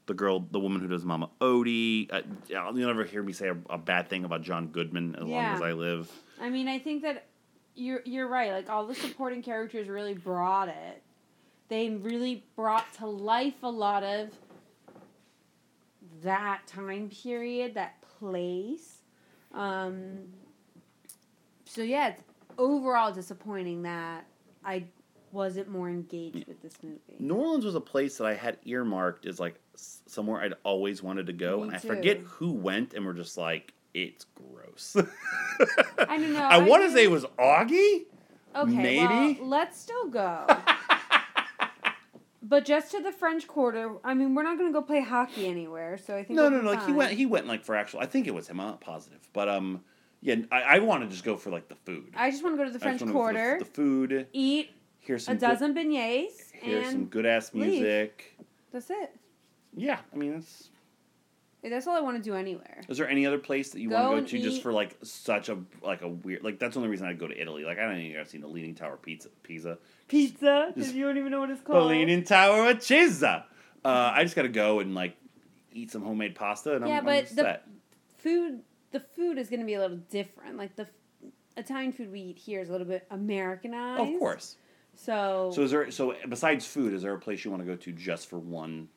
[0.09, 2.13] the girl, the woman who does Mama Odie.
[2.13, 5.45] Uh, you'll never hear me say a, a bad thing about John Goodman as long
[5.45, 6.11] as I live.
[6.41, 7.27] I mean, I think that
[7.77, 8.51] you're you're right.
[8.51, 11.03] Like all the supporting characters really brought it.
[11.69, 14.31] They really brought to life a lot of
[16.23, 19.03] that time period, that place.
[19.53, 20.21] Um,
[21.67, 22.23] so yeah, it's
[22.57, 24.27] overall disappointing that
[24.65, 24.85] I
[25.31, 27.17] wasn't more engaged with this movie.
[27.19, 29.61] New Orleans was a place that I had earmarked as like
[30.07, 31.89] somewhere I'd always wanted to go, Me and I too.
[31.89, 34.97] forget who went, and we're just like, it's gross.
[35.99, 36.41] I don't know.
[36.43, 38.05] I, I want to say it was Augie.
[38.57, 39.39] Okay, Maybe?
[39.41, 40.47] well, let's still go.
[42.43, 43.93] but just to the French Quarter.
[44.05, 46.51] I mean, we're not going to go play hockey anywhere, so I think No, we'll
[46.53, 46.70] no, be no.
[46.72, 48.01] Like he went, he went like for actual.
[48.01, 48.61] I think it was him.
[48.61, 49.83] I'm not positive, but um,
[50.22, 50.37] yeah.
[50.51, 52.12] I, I want to just go for like the food.
[52.16, 53.70] I just want to go to the I just French go for Quarter, The, the
[53.70, 54.26] food.
[54.33, 54.70] eat
[55.01, 57.66] Here's a some dozen beignets, Good, here's some good ass leave.
[57.72, 58.35] music.
[58.72, 59.14] That's it.
[59.79, 60.70] Yeah, I mean, it's.
[61.62, 62.81] That's all I want to do anywhere.
[62.89, 64.72] Is there any other place that you Go want to go to just eat- for
[64.72, 67.64] like such a like a weird like that's the only reason I'd go to Italy.
[67.64, 69.76] Like I don't even I've seen the Leaning Tower Pizza Pisa.
[70.07, 71.76] Pizza, Just- you don't even know what it's called?
[71.76, 71.91] The called.
[71.91, 73.45] Leaning Tower of Pisa.
[73.85, 75.16] Uh, I just gotta go and like
[75.72, 77.66] eat some homemade pasta and Yeah, I'm, but I'm the- set.
[78.18, 78.61] food
[78.93, 80.57] the food is going to be a little different.
[80.57, 80.89] Like the f-
[81.59, 84.01] Italian food we eat here is a little bit Americanized.
[84.01, 84.57] Of course.
[84.95, 87.76] So, So is there so besides food, is there a place you want to go
[87.76, 88.89] to just for one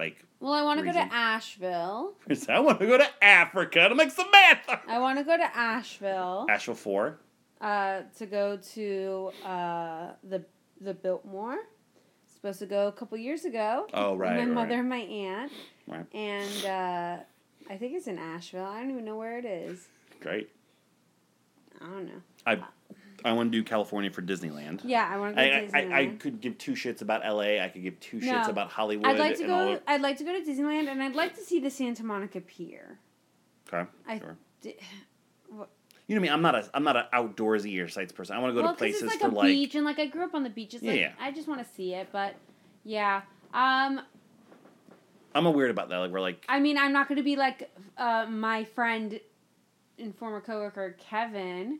[0.00, 2.14] like well, I want to go to Asheville.
[2.48, 4.80] I want to go to Africa to make some math.
[4.88, 7.18] I want to go to Asheville Asheville four.
[7.60, 10.42] uh, to go to uh, the
[10.80, 11.58] the Biltmore.
[12.34, 13.86] Supposed to go a couple years ago.
[13.92, 14.32] Oh right.
[14.32, 14.48] My right.
[14.48, 15.52] mother and my aunt,
[15.86, 16.06] Right.
[16.14, 17.22] and uh,
[17.70, 18.64] I think it's in Asheville.
[18.64, 19.86] I don't even know where it is.
[20.20, 20.48] Great.
[21.82, 22.22] I don't know.
[22.46, 22.58] I
[23.24, 24.80] I want to do California for Disneyland.
[24.84, 25.92] Yeah, I want to go I, to I, Disneyland.
[25.92, 27.62] I, I could give two shits about LA.
[27.62, 28.50] I could give two shits No.
[28.50, 29.06] about Hollywood.
[29.06, 29.72] I'd like to go.
[29.72, 32.40] of- I'd like to go to Disneyland, and I'd like to see the Santa Monica
[32.40, 32.98] Pier.
[33.72, 33.88] Okay.
[34.06, 34.36] I sure.
[36.06, 36.28] You know me.
[36.28, 38.34] I'm not a I'm not an outdoorsy or sights person.
[38.34, 39.98] I want to go well, to places it's like for a like beach, and like
[40.00, 40.82] I grew up on the beaches.
[40.82, 41.12] It's Yeah, like yeah.
[41.20, 42.34] I just want to see it, but
[42.82, 43.22] yeah.
[43.54, 44.00] Um,
[45.34, 45.98] I'm a weird about that.
[45.98, 49.20] Like we're like I mean, I'm not going to be like uh, my friend
[50.00, 51.78] and former coworker Kevin,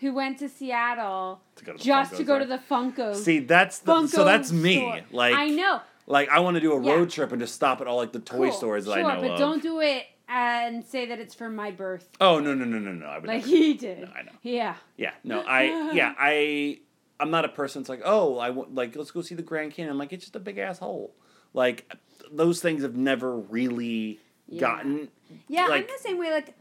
[0.00, 3.14] who went to Seattle to to the just to go to the Funko.
[3.14, 4.76] See, that's the so that's me.
[4.76, 5.00] store.
[5.10, 6.92] Like I know, like I want to do a Yeah.
[6.92, 9.14] road trip and just stop at all like the toy Cool, stores that sure, I
[9.14, 9.38] know but of.
[9.38, 12.92] don't do it and say that it's for my birth, oh no no no no
[12.92, 13.06] no!
[13.06, 13.48] I would like never.
[13.48, 14.00] he did.
[14.00, 14.32] No, I know.
[14.42, 14.76] Yeah.
[14.96, 16.78] Yeah, no, I yeah I
[17.18, 17.82] I'm not a person.
[17.82, 19.90] that's like oh I want like let's go see the Grand Canyon.
[19.92, 21.14] I'm like it's just a big asshole.
[21.52, 21.92] Like
[22.30, 24.60] those things have never really Yeah.
[24.60, 25.08] gotten.
[25.48, 26.30] Yeah, like, I'm the same way.
[26.32, 26.54] Like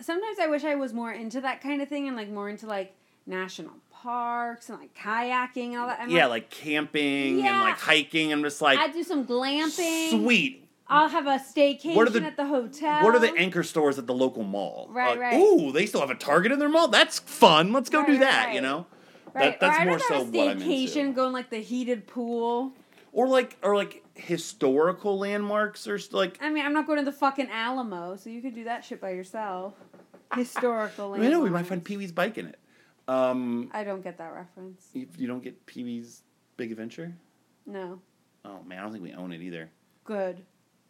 [0.00, 2.66] sometimes I wish I was more into that kind of thing and like more into
[2.66, 2.94] like
[3.26, 6.00] national parks and like kayaking and all that.
[6.00, 8.32] I'm yeah, like, like camping and like hiking.
[8.32, 10.10] I'm just like I'd do some glamping.
[10.10, 10.64] sweet.
[10.90, 13.02] I'll have a staycation What are the- at the hotel.
[13.04, 14.88] What are the anchor stores at the local mall?
[14.90, 15.34] Right, Like, right.
[15.38, 16.88] Ooh, they still have a Target in their mall.
[16.88, 17.74] That's fun.
[17.74, 18.46] Let's go Right, do right, that.
[18.46, 18.54] right.
[18.54, 18.86] You know,
[19.34, 19.58] right?
[19.58, 21.12] that, that's or more so what I'm staycation, into.
[21.12, 22.72] go in like the heated pool.
[23.12, 26.38] Or like, or like historical landmarks, or like.
[26.40, 29.00] I mean, I'm not going to the fucking Alamo, so you could do that shit
[29.00, 29.74] by yourself.
[30.34, 31.14] Historical.
[31.18, 32.58] I know we might find Pee Wee's bike in it.
[33.06, 34.88] Um, I don't get that reference.
[34.92, 36.22] you, you don't get Pee Wee's
[36.58, 37.14] Big Adventure.
[37.64, 38.00] No.
[38.44, 39.70] Oh man, I don't think we own it either.
[40.04, 40.44] Good.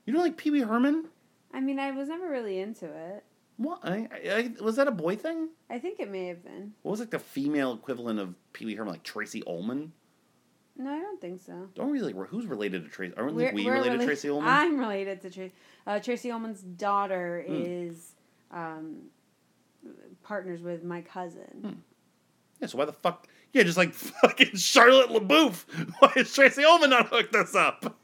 [0.04, 1.04] You don't like Pee Wee Herman?
[1.52, 3.24] I mean, I was never really into it.
[3.56, 3.80] What?
[3.84, 4.08] I,
[4.58, 5.48] I- was that a boy thing?
[5.70, 6.72] I think it may have been.
[6.82, 9.92] What was like the female equivalent of Pee Wee Herman, like Tracey Ullman?
[10.78, 11.68] No, I don't think so.
[11.74, 12.14] Don't really.
[12.28, 13.12] Who's related to Tracy?
[13.16, 14.48] Aren't We're- we we're related to Tracey Ullman?
[14.48, 15.52] I'm related to Tracy.
[15.86, 17.54] Uh, Tracey Ullman's daughter Hmm.
[17.66, 18.14] is
[18.52, 19.02] um,
[20.22, 21.58] partners with my cousin.
[21.62, 21.72] Hmm.
[22.60, 23.26] Yeah, so why the fuck?
[23.52, 25.64] Yeah, just like fucking Charlotte LaBouffe.
[26.00, 27.98] Why is Tracey Ullman not hooked us up?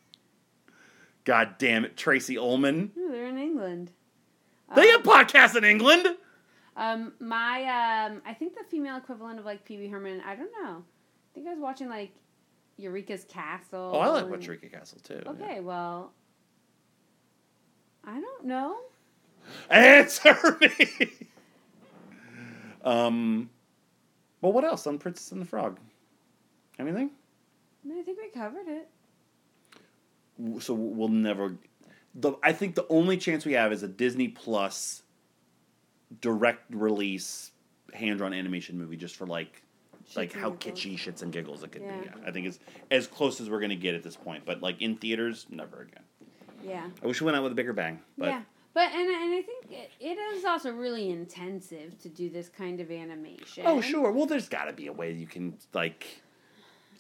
[1.25, 2.93] God damn it, Tracey Ullman.
[2.99, 3.91] Ooh, they're in England.
[4.75, 6.07] They Um, have podcasts in England.
[6.77, 10.21] Um, my um, I think the female equivalent of like Pee Wee Herman.
[10.27, 10.83] I don't know.
[10.83, 12.13] I think I was watching like
[12.77, 13.93] Eureka's Castle.
[13.95, 15.23] Oh, I like and- Watrika Castle too.
[15.25, 15.31] yeah.
[15.33, 16.13] Okay, well,
[18.05, 18.77] I don't know.
[19.71, 21.11] Answer me.
[22.85, 23.51] um,
[24.41, 25.79] well, what else on Princess and the Frog?
[26.79, 27.11] Anything?
[27.91, 28.89] I think we covered it.
[30.63, 31.55] So we'll never.
[32.17, 35.03] The I think the only chance we have is a Disney Plus
[36.21, 37.51] direct release
[37.93, 39.63] hand drawn animation movie, just for like
[40.09, 41.99] Shits and how kitschy shits and giggles it could Yeah.
[42.01, 42.07] be.
[42.07, 42.59] Yeah, I think it's
[42.91, 44.45] as close as we're gonna get at this point.
[44.45, 46.03] But like in theaters, never again.
[46.63, 46.91] Yeah.
[47.03, 48.01] I wish we went out with a bigger bang.
[48.19, 48.43] But yeah.
[48.75, 52.81] But and and I think it, it is also really intensive to do this kind
[52.81, 53.65] of animation.
[53.67, 56.07] oh sure, well there's got to be a way you can like.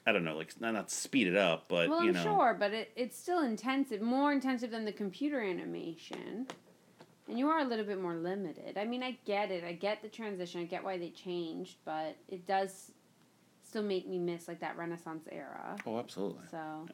[0.07, 2.57] I don't know, like not, not speed it up, but well, you I'm know, sure,
[2.61, 6.47] but it, it's still intensive, more intensive than the computer animation.
[7.29, 8.77] And you are a little bit more limited.
[8.77, 9.65] I mean, I get it.
[9.65, 10.61] I get the transition.
[10.61, 12.93] I get why they changed, but it does
[13.63, 15.77] still make me miss like that Renaissance era.
[15.87, 16.45] Oh, absolutely.
[16.51, 16.87] So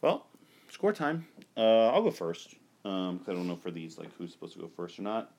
[0.00, 0.26] Well,
[0.70, 1.26] score time.
[1.56, 4.68] Uh, I'll go first because I don't know for these like who's supposed to go
[4.68, 5.32] first or not.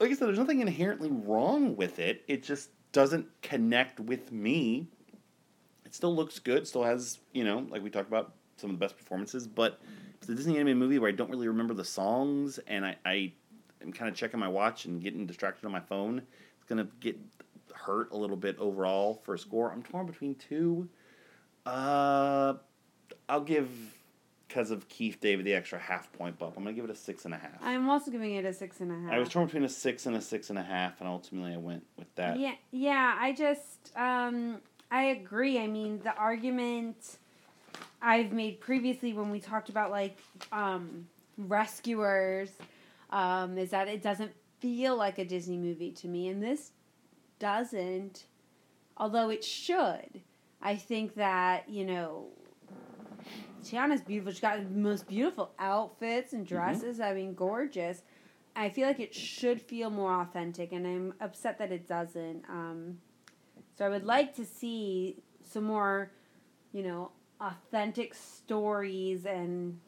[0.00, 2.24] Like I said, there's nothing inherently wrong with it.
[2.26, 4.88] It just doesn't connect with me.
[5.84, 6.66] It still looks good.
[6.66, 9.78] Still has you know like we talked about some of the best performances, but
[10.28, 13.32] it's a Disney animated movie where I don't really remember the songs and I, I
[13.82, 16.18] am kind of checking my watch and getting distracted on my phone.
[16.18, 17.18] It's gonna get
[17.72, 19.72] hurt a little bit overall for a score.
[19.72, 20.86] I'm torn between two.
[21.64, 22.54] Uh,
[23.26, 23.70] I'll give
[24.46, 26.58] because of Keith David the extra half point bump.
[26.58, 27.62] I'm gonna give it a six and a half.
[27.62, 29.12] I'm also giving it a six and a half.
[29.14, 31.56] I was torn between a six and a six and a half, and ultimately I
[31.56, 32.38] went with that.
[32.38, 33.16] Yeah, yeah.
[33.18, 34.58] I just, um,
[34.90, 35.58] I agree.
[35.58, 37.16] I mean, the argument
[38.00, 40.16] I've made previously when we talked about like
[40.52, 42.50] um, rescuers,
[43.10, 46.72] um, is that it doesn't feel like a Disney movie to me, and this
[47.38, 48.24] doesn't.
[48.96, 50.22] Although it should,
[50.62, 52.28] I think that you know.
[53.64, 54.32] Tiana's beautiful.
[54.32, 57.00] She's got the most beautiful outfits and dresses.
[57.00, 58.02] I mean, gorgeous.
[58.54, 62.44] I feel like it should feel more authentic, and I'm upset that it doesn't.
[62.48, 62.98] Um,
[63.76, 66.10] so I would like to see some more,
[66.72, 69.78] you know, authentic stories and,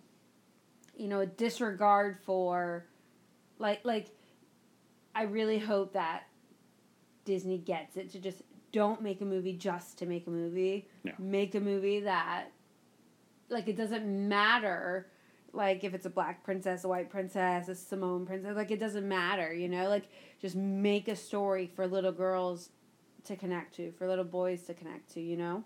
[0.97, 2.87] you know, a disregard for,
[3.59, 4.09] like, like,
[5.15, 6.25] I really hope that
[7.25, 8.43] Disney gets it to just
[8.73, 10.89] don't make a movie just to make a movie.
[11.03, 11.13] Yeah.
[11.19, 12.47] Make a movie that,
[13.49, 15.09] like, it doesn't matter
[15.53, 19.09] like if it's a black princess, a white princess, a Samoan princess, like it doesn't
[19.09, 19.89] matter, you know?
[19.89, 20.09] Like
[20.41, 22.71] just make a story for little girls
[23.25, 25.65] to connect to, for little boys to connect to, you know?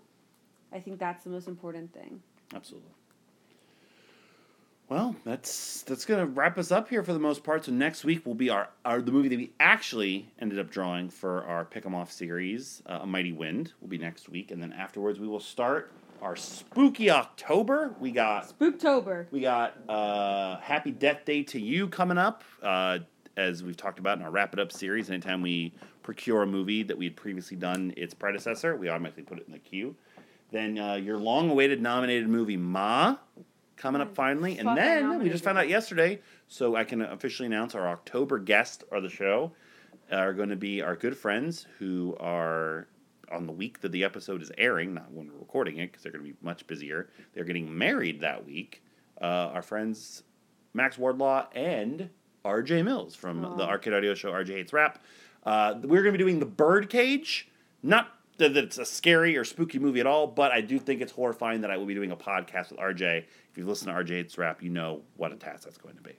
[0.75, 2.21] I think that's the most important thing.
[2.53, 2.91] Absolutely.
[4.89, 7.65] Well, that's that's gonna wrap us up here for the most part.
[7.65, 11.09] So next week will be our, our the movie that we actually ended up drawing
[11.09, 12.83] for our pick 'em off series.
[12.85, 16.35] Uh, a Mighty Wind will be next week, and then afterwards we will start our
[16.35, 17.95] spooky October.
[17.99, 19.27] We got Spooktober.
[19.31, 22.43] we got uh, Happy Death Day to You coming up.
[22.61, 22.99] Uh,
[23.37, 25.73] as we've talked about in our Wrap It Up series, anytime we
[26.03, 29.53] procure a movie that we had previously done its predecessor, we automatically put it in
[29.53, 29.95] the queue.
[30.51, 33.17] Then uh, your long awaited nominated movie, Ma,
[33.77, 34.57] coming up finally.
[34.57, 38.83] And then we just found out yesterday, so I can officially announce our October guest
[38.91, 39.51] of the show
[40.11, 42.87] are going to be our good friends who are
[43.31, 46.11] on the week that the episode is airing, not when we're recording it, because they're
[46.11, 47.09] going to be much busier.
[47.33, 48.83] They're getting married that week.
[49.19, 50.23] Uh, our friends
[50.73, 52.09] Max Wardlaw and
[52.43, 55.03] RJ Mills from the Arcade Audio Show RJ Hates Rap.
[55.43, 57.49] Uh, we're going to be doing The Birdcage.
[57.81, 61.11] Not that it's a scary or spooky movie at all, but I do think it's
[61.11, 63.19] horrifying that I will be doing a podcast with RJ.
[63.19, 66.01] If you've listened to RJ Hates Rap, you know what a task that's going to
[66.01, 66.13] be.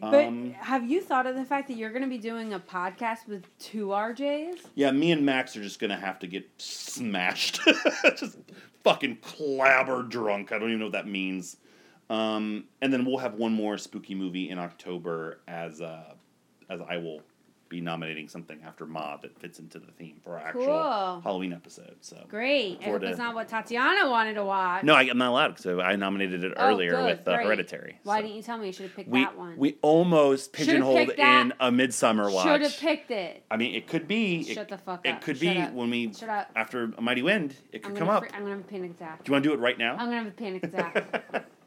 [0.00, 2.60] But Um, have you thought of the fact that you're going to be doing a
[2.60, 4.58] podcast with two RJs?
[4.76, 7.60] Yeah, me and Max are just gonna have to get smashed,
[8.16, 8.38] just
[8.84, 10.52] fucking clabber drunk.
[10.52, 11.56] I don't even know what that means.
[12.08, 16.14] Um, and then we'll have one more spooky movie in October as uh,
[16.68, 17.22] as I will
[17.70, 21.20] be nominating something after Ma that fits into the theme for our actual Cool.
[21.22, 21.96] Halloween episode.
[22.00, 22.80] So Great.
[22.82, 24.82] I hope it's not what Tatiana wanted to watch.
[24.84, 27.46] no, I, I'm not allowed because I nominated it Oh, earlier good, with uh, great.
[27.46, 27.98] Hereditary.
[28.02, 28.22] Why so.
[28.22, 28.66] didn't you tell me?
[28.66, 29.56] You should have picked we that one.
[29.56, 31.46] we almost Should've pigeonholed picked that.
[31.46, 32.44] in a Midsummer watch.
[32.46, 33.42] Should have picked it.
[33.50, 34.42] I mean, it could be.
[34.44, 35.20] Shut it, the fuck It up.
[35.22, 35.72] could Shut be up.
[35.72, 36.50] when we Shut up.
[36.56, 37.54] after a mighty wind.
[37.72, 38.26] It could I'm come gonna up.
[38.28, 39.22] fr- I'm gonna have a panic attack.
[39.24, 39.92] Do you want to do it right now?
[39.92, 41.46] I'm gonna have a panic attack.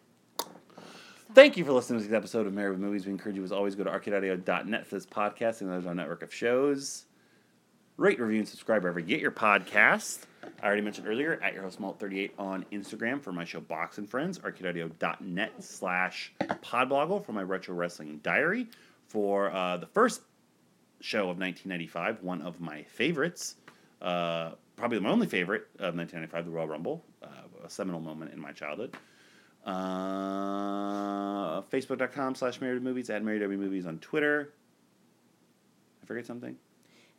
[1.34, 3.08] Thank you for listening to this episode of Married with Movies.
[3.08, 6.22] We encourage you as always go to arcadeaudio.net for this podcast and there's our network
[6.22, 7.06] of shows.
[7.98, 10.26] Rate, review, and subscribe wherever you get your podcast.
[10.62, 14.08] I already mentioned earlier at your host Malt38 on Instagram for my show Box and
[14.08, 18.68] Friends, arcadeaudio.net slash podbloggle for my retro wrestling diary.
[19.08, 20.22] For uh, the first
[21.00, 23.56] show of 1995, one of my favorites,
[24.04, 27.28] uh, probably my only favorite of 1995, the Royal Rumble, uh,
[27.66, 28.96] a seminal moment in my childhood.
[29.66, 34.54] Uh, Facebook.com slash Married Movies, at Married W Movies on Twitter.
[36.02, 36.56] I forget something.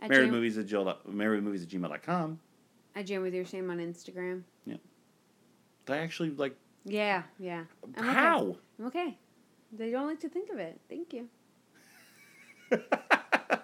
[0.00, 2.38] I Married jam, Movies at Jill, Married Movies at gmail.com.
[2.94, 4.42] I jam with your shame on Instagram.
[4.66, 7.64] Did I actually like Yeah, yeah.
[7.96, 8.14] I'm okay.
[8.14, 8.56] how?
[8.78, 9.18] I'm okay.
[9.72, 10.80] They don't like to think of it.
[10.88, 11.28] Thank you.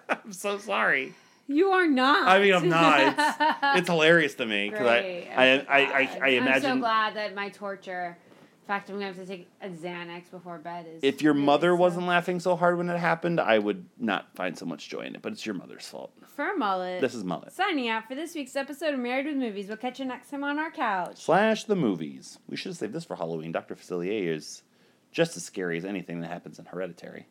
[0.09, 1.13] I'm so sorry.
[1.47, 2.27] You are not.
[2.27, 2.99] I mean, I'm not.
[3.01, 3.37] It's,
[3.79, 4.87] it's hilarious to me because.
[4.87, 6.19] I, I, I, I.
[6.21, 8.17] I I'm so glad that my torture.
[8.61, 10.85] In fact, I'm gonna have to take a Xanax before bed.
[10.87, 13.85] Is if your really mother so- wasn't laughing so hard when it happened, I would
[13.97, 15.21] not find so much joy in it.
[15.21, 16.13] But it's your mother's fault.
[16.35, 17.01] for mullet.
[17.01, 17.51] This is Mullet.
[17.51, 19.67] signing out for this week's episode of Married with Movies.
[19.67, 21.23] We'll catch you next time on our couch.
[21.25, 22.39] Slash the movies.
[22.47, 23.51] We should have saved this for Halloween.
[23.51, 23.75] Dr.
[23.75, 24.63] Facilier is
[25.11, 27.27] just as scary as anything that happens in Hereditary.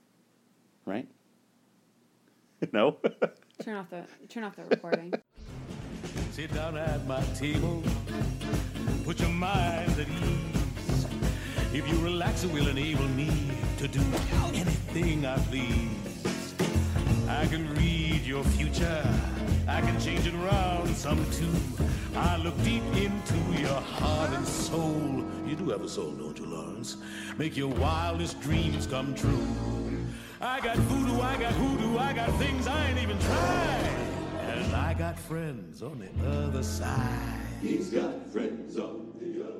[0.84, 1.08] Right?
[2.72, 2.98] no?
[3.62, 5.12] Turn off the turn off the recording.
[6.32, 7.82] Sit down at my table.
[9.04, 10.59] Put your mind at ease.
[11.72, 13.30] If you relax, it will enable me
[13.78, 14.00] to do
[14.54, 16.54] anything I please.
[17.28, 19.06] I can read your future.
[19.68, 21.54] I can change it around some too.
[22.16, 25.24] I look deep into your heart and soul.
[25.46, 26.96] You do have a soul, don't you, Lawrence?
[27.38, 29.46] Make your wildest dreams come true.
[30.40, 33.96] I got voodoo, I got hoodoo, I got things I ain't even tried.
[34.40, 37.40] And I got friends on the other side.
[37.62, 39.59] He's got friends on the other side.